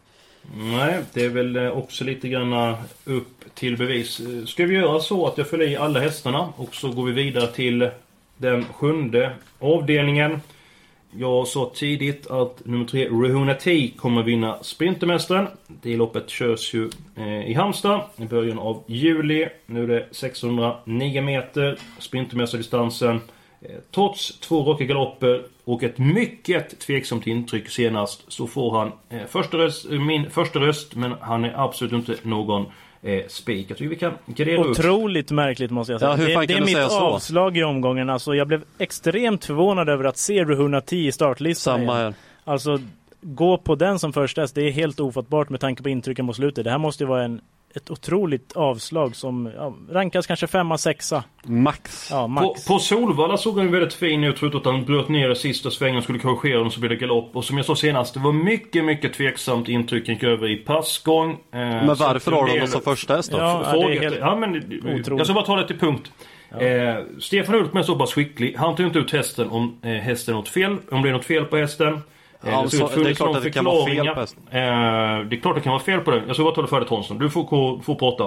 Nej, 0.56 1.02
det 1.12 1.24
är 1.24 1.28
väl 1.28 1.56
eh, 1.56 1.70
också 1.70 2.04
lite 2.04 2.28
grann 2.28 2.76
upp 3.04 3.54
till 3.54 3.76
bevis. 3.76 4.20
Eh, 4.20 4.44
ska 4.44 4.66
vi 4.66 4.74
göra 4.74 5.00
så 5.00 5.26
att 5.26 5.38
jag 5.38 5.48
följer 5.48 5.68
i 5.68 5.76
alla 5.76 6.00
hästarna 6.00 6.52
och 6.56 6.74
så 6.74 6.92
går 6.92 7.04
vi 7.04 7.12
vidare 7.12 7.46
till 7.46 7.90
den 8.36 8.64
sjunde 8.64 9.32
avdelningen. 9.58 10.40
Jag 11.16 11.46
sa 11.46 11.72
tidigt 11.74 12.26
att 12.26 12.64
nummer 12.64 12.84
tre, 12.84 13.08
Rehuna 13.08 13.54
T, 13.54 13.90
kommer 13.96 14.22
vinna 14.22 14.58
Sprintermästaren. 14.62 15.46
Det 15.66 15.96
loppet 15.96 16.30
körs 16.30 16.74
ju 16.74 16.90
eh, 17.16 17.50
i 17.50 17.54
Halmstad 17.54 18.00
i 18.16 18.24
början 18.24 18.58
av 18.58 18.82
juli. 18.86 19.48
Nu 19.66 19.82
är 19.82 19.88
det 19.88 20.06
609 20.10 21.22
meter, 21.22 21.78
Sprintermästardistansen. 21.98 23.20
Eh, 23.64 23.70
Trots 23.94 24.40
två 24.40 24.72
raka 24.72 24.84
galopper 24.84 25.42
och 25.64 25.82
ett 25.82 25.98
mycket 25.98 26.80
tveksamt 26.80 27.26
intryck 27.26 27.68
senast 27.68 28.32
så 28.32 28.46
får 28.46 28.78
han 28.78 28.92
eh, 29.08 29.26
första 29.28 29.58
röst, 29.58 29.90
eh, 29.90 30.00
min 30.00 30.30
första 30.30 30.58
röst 30.58 30.94
men 30.94 31.14
han 31.20 31.44
är 31.44 31.64
absolut 31.64 31.92
inte 31.92 32.16
någon 32.22 32.66
eh, 33.02 33.26
spik. 33.28 33.70
Jag 33.70 33.78
tycker 33.78 33.90
vi 33.90 33.96
kan 33.96 34.12
gradera 34.26 34.60
upp. 34.60 34.70
Otroligt 34.70 35.30
märkligt 35.30 35.70
måste 35.70 35.92
jag 35.92 36.00
säga. 36.00 36.10
Ja, 36.10 36.16
hur 36.16 36.26
det, 36.26 36.46
det 36.46 36.54
är 36.54 36.60
mitt 36.60 36.92
så? 36.92 37.00
avslag 37.00 37.56
i 37.56 37.62
omgången. 37.62 38.10
Alltså, 38.10 38.34
jag 38.34 38.48
blev 38.48 38.64
extremt 38.78 39.44
förvånad 39.44 39.88
över 39.88 40.04
att 40.04 40.16
se 40.16 40.44
10 40.86 41.08
i 41.08 41.12
startlistan. 41.12 41.80
Samma 41.80 41.94
här. 41.94 42.14
Alltså, 42.44 42.78
gå 43.20 43.58
på 43.58 43.74
den 43.74 43.98
som 43.98 44.12
första 44.12 44.40
häst, 44.40 44.54
det 44.54 44.62
är 44.62 44.70
helt 44.70 45.00
ofattbart 45.00 45.48
med 45.48 45.60
tanke 45.60 45.82
på 45.82 45.88
intrycken 45.88 46.24
mot 46.24 46.36
slutet. 46.36 46.64
Det 46.64 46.70
här 46.70 46.78
måste 46.78 47.04
ju 47.04 47.08
vara 47.08 47.24
en, 47.24 47.40
ett 47.76 47.90
otroligt 47.90 48.52
avslag 48.52 49.16
som 49.16 49.52
ja, 49.56 49.74
rankas 49.90 50.26
kanske 50.26 50.46
femma, 50.46 50.78
sexa. 50.78 51.24
Max. 51.44 52.08
Ja, 52.10 52.22
På, 52.22 52.28
max. 52.28 52.64
på 52.66 52.78
Solvalla 52.78 53.36
såg 53.36 53.58
han 53.58 53.70
väldigt 53.72 53.94
fin 53.94 54.24
ut 54.24 54.38
förutom 54.38 54.60
att 54.60 54.66
han 54.66 54.84
bröt 54.84 55.08
ner 55.08 55.30
i 55.30 55.36
sista 55.36 55.70
svängen 55.70 55.96
och 55.96 56.02
skulle 56.02 56.18
korrigera 56.18 56.58
dem 56.58 56.70
så 56.70 56.80
blev 56.80 56.90
det 56.90 56.96
galopp. 56.96 57.36
Och 57.36 57.44
som 57.44 57.56
jag 57.56 57.66
sa 57.66 57.76
senast, 57.76 58.14
det 58.14 58.20
var 58.20 58.32
mycket, 58.32 58.84
mycket 58.84 59.12
tveksamt 59.14 59.68
intryck 59.68 60.08
gick 60.08 60.22
över 60.22 60.50
i 60.50 60.56
passgång. 60.56 61.30
Eh, 61.30 61.36
Men 61.52 61.86
varför 61.86 62.32
har 62.32 62.46
de 62.46 62.58
dem 62.58 62.68
som 62.68 62.80
första 62.80 63.16
häst 63.16 63.32
då? 63.32 63.38
Ja, 63.38 63.62
F- 63.66 63.72
det 63.72 63.96
är 63.96 64.00
helt 64.00 64.16
ja, 64.20 64.36
men, 64.36 64.56
otroligt. 64.56 65.06
jag 65.08 65.26
ska 65.26 65.34
bara 65.34 65.44
ta 65.44 65.56
det 65.56 65.66
till 65.66 65.78
punkt. 65.78 66.12
Eh, 66.60 67.04
Stefan 67.20 67.54
Ulf 67.54 67.74
är 67.74 67.82
så 67.82 67.98
pass 67.98 68.12
skicklig. 68.12 68.54
Han 68.58 68.76
tog 68.76 68.86
inte 68.86 68.98
ut 68.98 69.12
hästen 69.12 69.50
om 69.50 69.78
eh, 69.82 69.90
hästen 69.90 70.34
något 70.34 70.48
fel. 70.48 70.76
Om 70.90 71.02
det 71.02 71.08
är 71.08 71.12
något 71.12 71.24
fel 71.24 71.44
på 71.44 71.56
hästen. 71.56 72.00
Ja, 72.46 72.62
det 72.62 72.70
så- 72.70 72.86
det 73.02 73.10
är 73.10 73.14
klart 73.14 73.36
att 73.36 73.42
det 73.42 73.50
kan 73.50 73.64
vara 73.64 73.86
fel 73.86 74.06
på 74.14 74.20
hästen. 74.20 74.42
Eh, 74.50 74.54
det 75.28 75.36
är 75.36 75.40
klart 75.40 75.54
det 75.54 75.60
kan 75.60 75.72
vara 75.72 75.82
fel 75.82 76.00
på 76.00 76.10
den. 76.10 76.22
Jag 76.26 76.36
ska 76.36 76.44
bara 76.44 76.54
ta 76.54 76.62
det 76.62 76.68
färdigt 76.68 76.88
Hansson. 76.90 77.18
Du 77.18 77.30
får, 77.30 77.82
får 77.82 77.94
prata. 77.94 78.24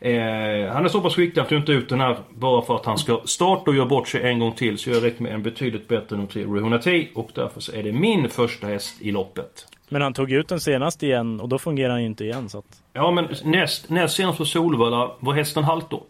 Eh, 0.00 0.72
han 0.72 0.84
är 0.84 0.88
så 0.88 1.00
pass 1.00 1.14
skicklig 1.14 1.42
att 1.42 1.48
du 1.48 1.56
inte 1.56 1.72
ut 1.72 1.88
den 1.88 2.00
här 2.00 2.16
bara 2.30 2.62
för 2.62 2.76
att 2.76 2.86
han 2.86 2.98
ska 2.98 3.20
starta 3.24 3.70
och 3.70 3.76
göra 3.76 3.86
bort 3.86 4.08
sig 4.08 4.22
en 4.30 4.38
gång 4.38 4.52
till. 4.52 4.78
Så 4.78 4.90
jag 4.90 5.04
räcker 5.04 5.22
med 5.22 5.32
en 5.34 5.42
betydligt 5.42 5.88
bättre 5.88 6.16
nummer 6.16 6.28
3, 6.28 6.42
Rehuna 6.44 6.78
T. 6.78 7.08
Och 7.14 7.30
därför 7.34 7.60
så 7.60 7.72
är 7.72 7.82
det 7.82 7.92
min 7.92 8.28
första 8.28 8.66
häst 8.66 8.96
i 9.00 9.10
loppet. 9.10 9.66
Men 9.88 10.02
han 10.02 10.12
tog 10.14 10.32
ut 10.32 10.48
den 10.48 10.60
senast 10.60 11.02
igen 11.02 11.40
och 11.40 11.48
då 11.48 11.58
fungerar 11.58 11.90
han 11.90 12.00
ju 12.00 12.06
inte 12.06 12.24
igen. 12.24 12.48
Så 12.48 12.58
att, 12.58 12.64
Ja 12.92 13.10
men 13.10 13.28
näst, 13.44 13.90
näst 13.90 14.16
senast 14.16 14.38
på 14.38 14.44
Solvalla 14.44 15.10
var 15.20 15.32
hästen 15.34 15.64
halt 15.64 15.90
då. 15.90 16.02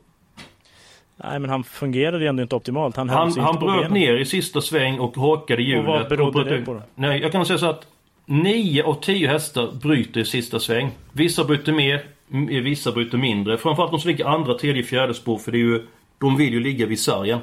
Nej, 1.25 1.39
men 1.39 1.51
han 1.51 1.65
fungerade 1.65 2.25
ju 2.25 2.29
ändå 2.29 2.43
inte 2.43 2.57
optimalt. 2.57 2.97
Han, 2.97 3.09
Han, 3.09 3.39
han 3.39 3.59
bröt 3.59 3.91
ner 3.91 4.17
i 4.17 4.25
sista 4.25 4.61
sväng 4.61 4.99
och 4.99 5.17
hakade 5.17 5.63
hjulet. 5.63 5.87
vad 5.87 6.09
berodde 6.09 6.45
bröt 6.45 6.49
det 6.61 6.65
på 6.67 6.75
då? 6.75 6.83
Nej, 6.95 7.21
jag 7.21 7.33
kan 7.33 7.47
säga 7.47 7.59
så 7.59 7.67
att 7.67 7.87
9 8.27 8.83
av 8.85 8.95
10 8.95 9.29
hästar 9.29 9.73
bryter 9.83 10.21
i 10.21 10.25
sista 10.25 10.61
sväng. 10.61 10.91
Vissa 11.13 11.45
bryter 11.45 11.73
mer, 11.73 12.03
m- 12.33 12.47
vissa 12.47 12.93
bryter 12.93 13.19
mindre. 13.19 13.57
Framförallt 13.59 13.91
de 13.93 14.01
som 14.01 14.09
ligger 14.11 14.25
andra, 14.27 14.55
tredje, 14.59 14.83
fjärde 14.83 15.15
spår 15.15 15.39
för 15.39 15.53
det 15.53 15.59
är 15.59 15.61
ju... 15.61 15.87
De 16.19 16.37
vill 16.37 16.53
ju 16.53 16.61
ligga 16.61 16.87
vid 16.87 17.01
sargen. 17.01 17.39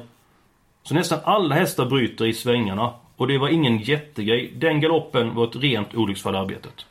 Så 0.82 0.94
nästan 0.94 1.18
alla 1.24 1.54
hästar 1.54 1.86
bryter 1.86 2.26
i 2.26 2.32
svängarna. 2.34 2.90
Och 3.16 3.26
det 3.28 3.38
var 3.38 3.48
ingen 3.48 3.78
jättegrej. 3.78 4.52
Den 4.56 4.80
galoppen 4.80 5.34
var 5.34 5.44
ett 5.44 5.56
rent 5.56 5.94
olycksfall 5.94 6.34
i 6.34 6.38
arbetet. 6.38 6.86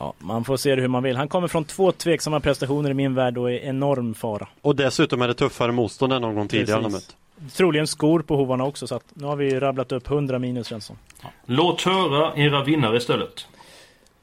Ja, 0.00 0.14
man 0.18 0.44
får 0.44 0.56
se 0.56 0.74
det 0.74 0.82
hur 0.82 0.88
man 0.88 1.02
vill. 1.02 1.16
Han 1.16 1.28
kommer 1.28 1.48
från 1.48 1.64
två 1.64 1.92
tveksamma 1.92 2.40
prestationer 2.40 2.90
i 2.90 2.94
min 2.94 3.14
värld 3.14 3.38
och 3.38 3.50
är 3.52 3.58
enorm 3.58 4.14
fara. 4.14 4.48
Och 4.62 4.76
dessutom 4.76 5.22
är 5.22 5.28
det 5.28 5.34
tuffare 5.34 5.72
motstånd 5.72 6.12
än 6.12 6.22
någon 6.22 6.34
gång 6.34 6.48
tidigare 6.48 6.82
Precis. 6.82 6.92
mött. 6.92 7.52
Troligen 7.52 7.86
skor 7.86 8.20
på 8.20 8.36
hovarna 8.36 8.64
också 8.64 8.86
så 8.86 8.94
att 8.94 9.04
nu 9.14 9.26
har 9.26 9.36
vi 9.36 9.60
rabblat 9.60 9.92
upp 9.92 10.10
100 10.10 10.38
minus 10.38 10.66
känns 10.66 10.84
som. 10.84 10.96
Låt 11.46 11.82
höra 11.82 12.36
era 12.36 12.64
vinnare 12.64 12.96
istället. 12.96 13.46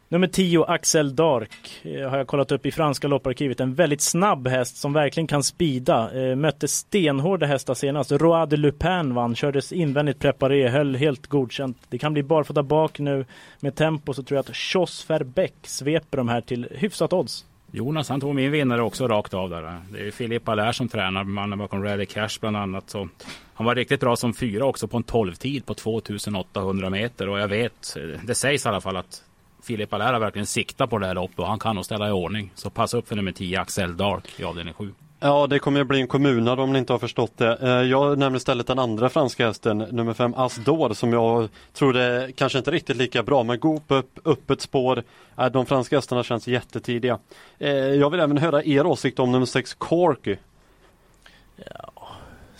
Nummer 0.10 0.28
10, 0.28 0.66
Axel 0.66 1.16
Dark, 1.16 1.82
eh, 1.84 2.10
har 2.10 2.18
jag 2.18 2.28
kollat 2.28 2.52
upp 2.52 2.66
i 2.66 2.72
franska 2.72 3.08
lopparkivet. 3.08 3.60
En 3.60 3.74
väldigt 3.74 4.02
snabb 4.02 4.48
häst 4.48 4.78
som 4.78 4.94
verkligen 4.94 5.28
kan 5.28 5.44
spida. 5.44 6.12
Eh, 6.22 6.36
mötte 6.36 6.68
stenhårda 6.68 7.46
hästar 7.46 7.74
senast. 7.74 8.12
Roi 8.12 8.48
de 8.48 8.58
Lupin 8.58 9.14
vann, 9.14 9.36
kördes 9.36 9.72
invändigt 9.72 10.20
preparé, 10.20 10.68
höll 10.68 10.96
helt 10.96 11.28
godkänt. 11.28 11.78
Det 11.90 11.98
kan 11.98 12.14
bli 12.14 12.24
barfota 12.24 12.64
bak 12.64 13.00
nu. 13.00 13.26
Med 13.60 13.76
tempo 13.76 14.14
så 14.14 14.24
tror 14.24 14.36
jag 14.36 14.44
att 14.44 14.74
Jos 14.74 15.10
Verbeck 15.10 15.54
sveper 15.62 16.18
de 16.18 16.30
här 16.30 16.42
till 16.42 16.68
hyfsat 16.72 17.14
odds. 17.14 17.46
Jonas 17.72 18.10
han 18.10 18.22
tog 18.22 18.36
min 18.36 18.52
vinnare 18.52 18.82
också 18.82 19.08
rakt 19.08 19.34
av 19.34 19.50
där. 19.50 19.82
Det 19.92 20.00
är 20.00 20.04
ju 20.04 20.12
Filip 20.12 20.50
Allaire 20.50 20.74
som 20.74 20.88
tränar, 20.88 21.24
mannen 21.24 21.60
bakom 21.60 21.84
Rally 21.84 22.06
Cash 22.06 22.40
bland 22.40 22.58
annat. 22.58 22.90
Så 22.90 23.10
han 23.54 23.66
var 23.66 23.76
riktigt 23.76 24.00
bra 24.00 24.16
som 24.16 24.34
fyra 24.34 24.66
också 24.66 24.88
på 24.88 24.98
en 24.98 25.04
12-tid 25.04 25.66
på 25.66 25.74
2800 25.74 26.90
meter. 26.90 27.30
Och 27.30 27.40
jag 27.40 27.48
vet, 27.48 27.98
eh, 27.98 28.20
det 28.24 28.36
sägs 28.36 28.66
i 28.66 28.70
alla 28.70 28.82
fall 28.82 28.98
att 28.98 29.24
Filip 29.64 29.94
Allaire 29.94 30.14
har 30.14 30.20
verkligen 30.20 30.46
siktat 30.46 30.90
på 30.90 30.98
det 30.98 31.08
här 31.08 31.14
loppet 31.16 31.40
och 31.40 31.48
han 31.48 31.60
kan 31.60 31.76
nog 31.76 31.86
ställa 31.86 32.10
i 32.10 32.12
ordning. 32.12 32.52
Så 32.56 32.70
passa 32.70 32.98
upp 32.98 33.08
för 33.08 33.16
nummer 33.16 33.32
10, 33.32 33.62
Axel 33.62 33.98
Dark 33.98 34.40
i 34.40 34.44
avdelning 34.44 34.74
7. 34.74 34.94
Ja, 35.20 35.48
det 35.48 35.60
kommer 35.60 35.80
ju 35.80 35.84
bli 35.84 36.02
en 36.02 36.08
kommunad 36.08 36.60
om 36.60 36.74
ni 36.74 36.80
inte 36.80 36.94
har 36.94 37.00
förstått 37.00 37.38
det. 37.38 37.58
Eh, 37.62 37.70
Jag 37.70 38.18
nämner 38.18 38.38
istället 38.38 38.68
den 38.68 38.80
andra 38.80 39.10
franska 39.10 39.48
hästen, 39.48 39.78
nummer 39.78 40.14
fem 40.14 40.34
Asdor, 40.38 40.94
som 40.94 41.14
jag 41.14 41.50
tror 41.74 41.94
det 41.94 42.32
kanske 42.36 42.58
inte 42.58 42.72
riktigt 42.72 42.98
lika 42.98 43.24
bra, 43.24 43.44
men 43.44 43.60
god 43.60 43.82
upp, 43.88 44.20
öppet 44.28 44.62
spår. 44.62 45.04
Eh, 45.38 45.46
De 45.46 45.66
franska 45.66 45.96
hästarna 45.96 46.24
känns 46.24 46.48
jättetidiga. 46.48 47.20
Eh, 47.60 47.70
Jag 47.74 48.10
vill 48.10 48.20
även 48.20 48.38
höra 48.38 48.64
er 48.64 48.86
åsikt 48.86 49.20
om 49.20 49.32
nummer 49.32 49.46
sex 49.46 49.74
Corky. 49.74 50.36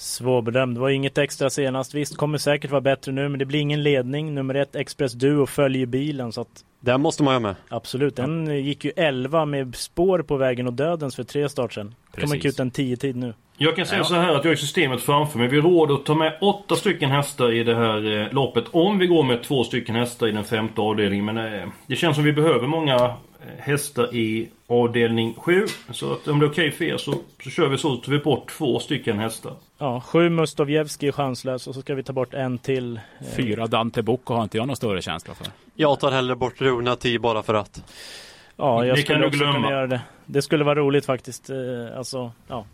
Svårbedömd. 0.04 0.76
Det 0.76 0.82
var 0.82 0.90
inget 0.90 1.18
extra 1.18 1.50
senast. 1.50 1.94
Visst, 1.94 2.18
kommer 2.18 2.38
säkert 2.38 2.72
vara 2.72 2.82
bättre 2.82 3.12
nu, 3.12 3.30
men 3.30 3.40
det 3.40 3.46
blir 3.46 3.60
ingen 3.60 3.84
ledning. 3.84 4.36
Nummer 4.36 4.56
ett, 4.56 4.76
Express 4.76 5.14
Duo, 5.14 5.46
följer 5.46 5.86
bilen. 5.86 6.32
Så 6.32 6.42
att 6.42 6.66
Den 6.80 7.02
måste 7.02 7.24
man 7.24 7.34
ha 7.34 7.40
med. 7.40 7.56
absolut, 7.70 8.16
den 8.16 8.48
eh, 8.48 8.56
gick 8.56 8.86
ju 8.86 8.92
11 8.96 9.46
med 9.46 9.76
spår 9.76 10.20
på 10.20 10.38
vägen 10.38 10.68
och 10.68 10.74
dödens 10.74 11.16
för 11.16 11.24
tre 11.24 11.50
start 11.50 11.74
sen. 11.74 11.96
Kommer 12.22 12.36
inte 12.36 12.48
ut 12.48 12.60
en 12.60 12.72
10-tid 12.72 13.16
nu. 13.16 13.34
Jag 13.58 13.76
kan 13.76 13.86
säga 13.86 14.00
Ja. 14.00 14.04
så 14.04 14.16
här 14.16 14.36
att 14.36 14.44
jag 14.44 14.52
har 14.52 14.56
systemet 14.56 15.02
framför 15.02 15.40
mig. 15.40 15.48
Vi 15.48 15.62
råder 15.62 15.94
att 15.96 16.06
ta 16.06 16.16
med 16.16 16.38
åtta 16.42 16.76
stycken 16.76 17.10
hästar 17.12 17.52
i 17.52 17.64
det 17.64 17.76
här 17.76 18.22
eh, 18.22 18.34
loppet. 18.34 18.64
Om 18.72 19.00
vi 19.00 19.08
går 19.08 19.24
med 19.24 19.44
två 19.44 19.64
stycken 19.64 19.96
hästar 19.96 20.28
i 20.28 20.32
den 20.32 20.44
femte 20.44 20.82
avdelningen. 20.82 21.26
Men 21.26 21.38
eh, 21.38 21.68
det 21.88 21.96
känns 21.96 22.16
som 22.16 22.26
vi 22.26 22.34
behöver 22.34 22.68
många 22.68 23.14
hästar 23.58 24.16
i 24.16 24.50
avdelning 24.68 25.34
7. 25.38 25.66
Så 25.92 26.14
att 26.14 26.28
om 26.28 26.40
det 26.40 26.46
är 26.46 26.50
okej 26.50 26.72
för 26.72 26.86
er 26.86 26.98
så, 26.98 27.14
så 27.44 27.50
kör 27.50 27.68
vi 27.68 27.78
så. 27.78 27.96
tar 27.96 28.12
vi 28.12 28.20
bort 28.20 28.50
två 28.58 28.80
stycken 28.80 29.20
hästar. 29.20 29.54
Ja, 29.78 30.02
sju 30.02 30.30
Mustovjevski 30.30 31.08
är 31.08 31.12
chanslös 31.12 31.68
och 31.68 31.76
så 31.76 31.82
ska 31.82 31.96
vi 31.96 32.04
ta 32.04 32.14
bort 32.14 32.34
en 32.34 32.58
till. 32.58 32.96
Eh, 33.20 33.28
Fyra 33.36 33.68
Dante 33.68 34.02
Bocco 34.02 34.34
har 34.34 34.44
inte 34.44 34.58
jag 34.58 34.68
någon 34.68 34.76
större 34.76 35.02
känsla 35.02 35.34
för. 35.34 35.48
Jag 35.76 36.00
tar 36.00 36.12
hellre 36.12 36.36
bort 36.36 36.62
Runa 36.62 36.96
10 36.96 37.20
bara 37.20 37.44
för 37.44 37.54
att. 37.54 37.84
Ja, 38.58 38.86
jag 38.86 38.96
kan 38.96 39.04
skulle 39.04 39.20
nog 39.20 39.28
också 39.28 39.38
glömma. 39.40 39.54
kunna 39.54 39.72
göra 39.72 39.88
det. 39.88 40.02
Det 40.26 40.42
skulle 40.42 40.64
vara 40.64 40.76
roligt 40.80 41.06
faktiskt. 41.06 41.50
Eh, 41.50 41.58
Alltså, 41.98 42.32
ja. 42.48 42.66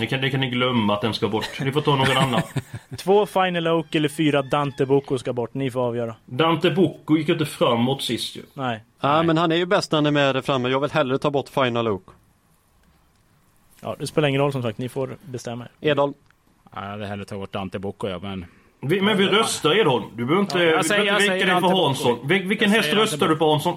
Ni 0.00 0.06
kan, 0.06 0.20
det 0.20 0.30
kan 0.30 0.40
ni 0.40 0.50
glömma 0.50 0.94
att 0.94 1.00
den 1.00 1.14
ska 1.14 1.28
bort. 1.28 1.60
Ni 1.60 1.72
får 1.72 1.80
ta 1.80 1.96
någon 1.96 2.16
annan. 2.16 2.42
Två 2.98 3.26
Final 3.26 3.68
Oak 3.68 3.94
eller 3.94 4.08
fyra 4.08 4.42
Dante 4.42 4.86
Bocco 4.86 5.18
ska 5.18 5.32
bort. 5.32 5.54
Ni 5.54 5.70
får 5.70 5.80
avgöra. 5.80 6.14
Dante 6.26 6.70
Bocco 6.70 7.16
gick 7.16 7.28
inte 7.28 7.46
framåt 7.46 8.02
sist 8.02 8.36
ju. 8.36 8.42
Nej. 8.54 8.84
Ja, 9.00 9.22
men 9.22 9.38
han 9.38 9.52
är 9.52 9.56
ju 9.56 9.66
bäst 9.66 9.92
när 9.92 9.96
han 9.96 10.06
är 10.06 10.10
med 10.10 10.34
där 10.34 10.42
framme. 10.42 10.68
Jag 10.68 10.80
vill 10.80 10.90
hellre 10.90 11.18
ta 11.18 11.30
bort 11.30 11.48
Final 11.48 11.88
Oak. 11.88 12.02
Ja, 13.80 13.96
det 13.98 14.06
spelar 14.06 14.28
ingen 14.28 14.40
roll 14.40 14.52
som 14.52 14.62
sagt. 14.62 14.78
Ni 14.78 14.88
får 14.88 15.16
bestämma 15.24 15.64
er. 15.80 15.90
Edholm. 15.90 16.14
Ja, 16.74 16.82
Jag 16.84 16.90
hade 16.90 17.06
hellre 17.06 17.24
tagit 17.24 17.42
bort 17.42 17.52
Dante 17.52 17.78
Bocco 17.78 18.08
ja, 18.08 18.18
men 18.18 18.44
Vi, 18.80 19.00
men 19.00 19.16
vi 19.16 19.26
röstar 19.26 19.78
Edholm. 19.78 20.04
Du 20.16 20.24
behöver 20.24 20.40
inte, 20.42 20.58
Ja, 20.58 20.64
jag 20.64 20.78
vi 20.82 20.84
säger- 20.88 21.04
behöver 21.04 21.20
inte 21.24 21.32
säger 21.32 21.46
dig 21.46 21.60
för 21.60 21.84
Hansson. 21.86 22.18
Vil- 22.28 22.48
Vilken 22.48 22.70
Jag 22.70 22.76
häst 22.76 22.92
röstar 22.94 23.18
Dante 23.18 23.34
du 23.34 23.38
på 23.38 23.50
Hansson? 23.50 23.76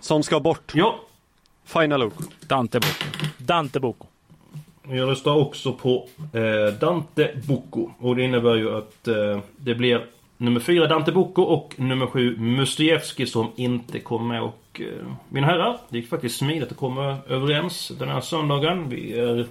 Som 0.00 0.22
ska 0.22 0.40
bort. 0.40 0.72
Ja, 0.74 1.00
Final 1.64 2.02
Oak. 2.02 2.12
Dante 2.40 2.80
Bocco. 2.80 3.04
Dante 3.38 3.80
Bocco. 3.80 4.06
Jag 4.92 5.08
röstar 5.08 5.36
också 5.36 5.72
på 5.72 6.08
eh, 6.32 6.74
Dante 6.80 7.30
Bocco. 7.46 7.90
Och 7.98 8.16
det 8.16 8.22
innebär 8.22 8.54
ju 8.54 8.76
att 8.76 9.08
eh, 9.08 9.38
det 9.56 9.74
blir 9.74 10.06
nummer 10.36 10.60
fyra 10.60 10.86
Dante 10.86 11.12
Bocco 11.12 11.42
och 11.42 11.74
nummer 11.76 12.06
sju 12.06 12.36
Mustievski 12.36 13.26
som 13.26 13.52
inte 13.56 13.98
kommer 13.98 14.34
med. 14.34 14.42
Och 14.42 14.80
eh, 14.80 15.06
mina 15.28 15.46
herrar, 15.46 15.78
det 15.88 15.98
gick 15.98 16.08
faktiskt 16.08 16.38
smidigt 16.38 16.70
att 16.70 16.76
komma 16.76 17.16
överens 17.28 17.92
den 17.98 18.08
här 18.08 18.20
söndagen. 18.20 18.88
Vi 18.88 19.18
är 19.18 19.38
eh, 19.38 19.46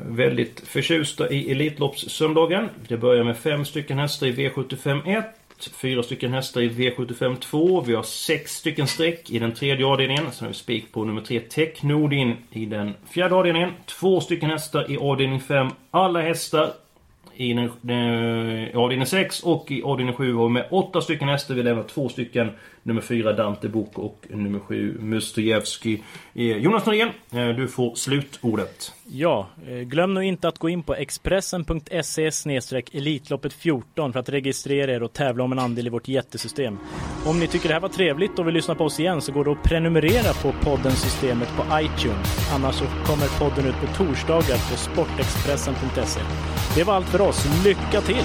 Väldigt 0.00 0.60
förtjusta 0.60 1.30
i 1.30 1.50
Elitloppssöndagen. 1.50 2.68
Det 2.88 2.96
börjar 2.96 3.24
med 3.24 3.36
fem 3.36 3.64
stycken 3.64 3.98
hästar 3.98 4.26
i 4.26 4.32
V75 4.32 5.18
1. 5.18 5.24
Fyra 5.68 6.02
stycken 6.02 6.32
hästar 6.32 6.60
i 6.60 6.68
V75 6.68 7.36
2. 7.36 7.80
Vi 7.80 7.94
har 7.94 8.02
sex 8.02 8.56
stycken 8.56 8.86
streck 8.86 9.30
i 9.30 9.38
den 9.38 9.52
tredje 9.52 9.86
avdelningen. 9.86 10.32
Sen 10.32 10.44
har 10.44 10.48
vi 10.48 10.54
spik 10.54 10.92
på 10.92 11.04
nummer 11.04 11.20
3 11.20 11.40
Technodin 11.40 12.36
i 12.50 12.66
den 12.66 12.94
fjärde 13.10 13.34
avdelningen. 13.34 13.70
Två 13.86 14.20
stycken 14.20 14.50
hästar 14.50 14.90
i 14.90 14.98
avdelning 14.98 15.40
5. 15.40 15.68
Alla 15.90 16.20
hästar 16.20 16.72
i 17.36 17.52
den, 17.52 17.64
eh, 17.64 18.78
avdelning 18.78 19.06
6 19.06 19.42
och 19.42 19.70
i 19.70 19.82
avdelning 19.82 20.14
7 20.14 20.34
har 20.34 20.44
vi 20.44 20.52
med 20.52 20.66
åtta 20.70 21.00
stycken 21.00 21.28
hästar. 21.28 21.54
Vi 21.54 21.62
lämnar 21.62 21.82
två 21.82 22.08
stycken. 22.08 22.50
Nummer 22.86 23.00
fyra, 23.00 23.32
Dante 23.32 23.68
Bok 23.68 23.98
och 23.98 24.26
nummer 24.30 24.58
sju, 24.58 24.98
Mustojevski. 25.00 26.02
Eh, 26.34 26.44
Jonas 26.44 26.86
Norén, 26.86 27.08
eh, 27.32 27.48
du 27.48 27.68
får 27.68 27.94
slutordet. 27.94 28.92
Ja, 29.06 29.48
eh, 29.68 29.74
glöm 29.74 30.14
nu 30.14 30.24
inte 30.24 30.48
att 30.48 30.58
gå 30.58 30.68
in 30.68 30.82
på 30.82 30.94
expressen.se 30.94 32.30
Elitloppet 32.92 33.52
14 33.52 34.12
för 34.12 34.20
att 34.20 34.28
registrera 34.28 34.92
er 34.92 35.02
och 35.02 35.12
tävla 35.12 35.44
om 35.44 35.52
en 35.52 35.58
andel 35.58 35.86
i 35.86 35.90
vårt 35.90 36.08
jättesystem. 36.08 36.78
Om 37.26 37.40
ni 37.40 37.46
tycker 37.46 37.68
det 37.68 37.74
här 37.74 37.80
var 37.80 37.88
trevligt 37.88 38.38
och 38.38 38.46
vill 38.46 38.54
lyssna 38.54 38.74
på 38.74 38.84
oss 38.84 39.00
igen 39.00 39.20
så 39.20 39.32
går 39.32 39.44
det 39.44 39.52
att 39.52 39.62
prenumerera 39.62 40.32
på 40.42 40.52
podden 40.52 40.92
Systemet 40.92 41.48
på 41.56 41.62
iTunes. 41.80 42.52
Annars 42.54 42.74
så 42.74 42.84
kommer 42.84 43.38
podden 43.38 43.66
ut 43.66 43.80
på 43.80 44.04
torsdagar 44.04 44.70
på 44.70 44.76
sportexpressen.se. 44.76 46.20
Det 46.76 46.84
var 46.84 46.94
allt 46.94 47.08
för 47.08 47.20
oss. 47.20 47.64
Lycka 47.64 48.00
till! 48.00 48.24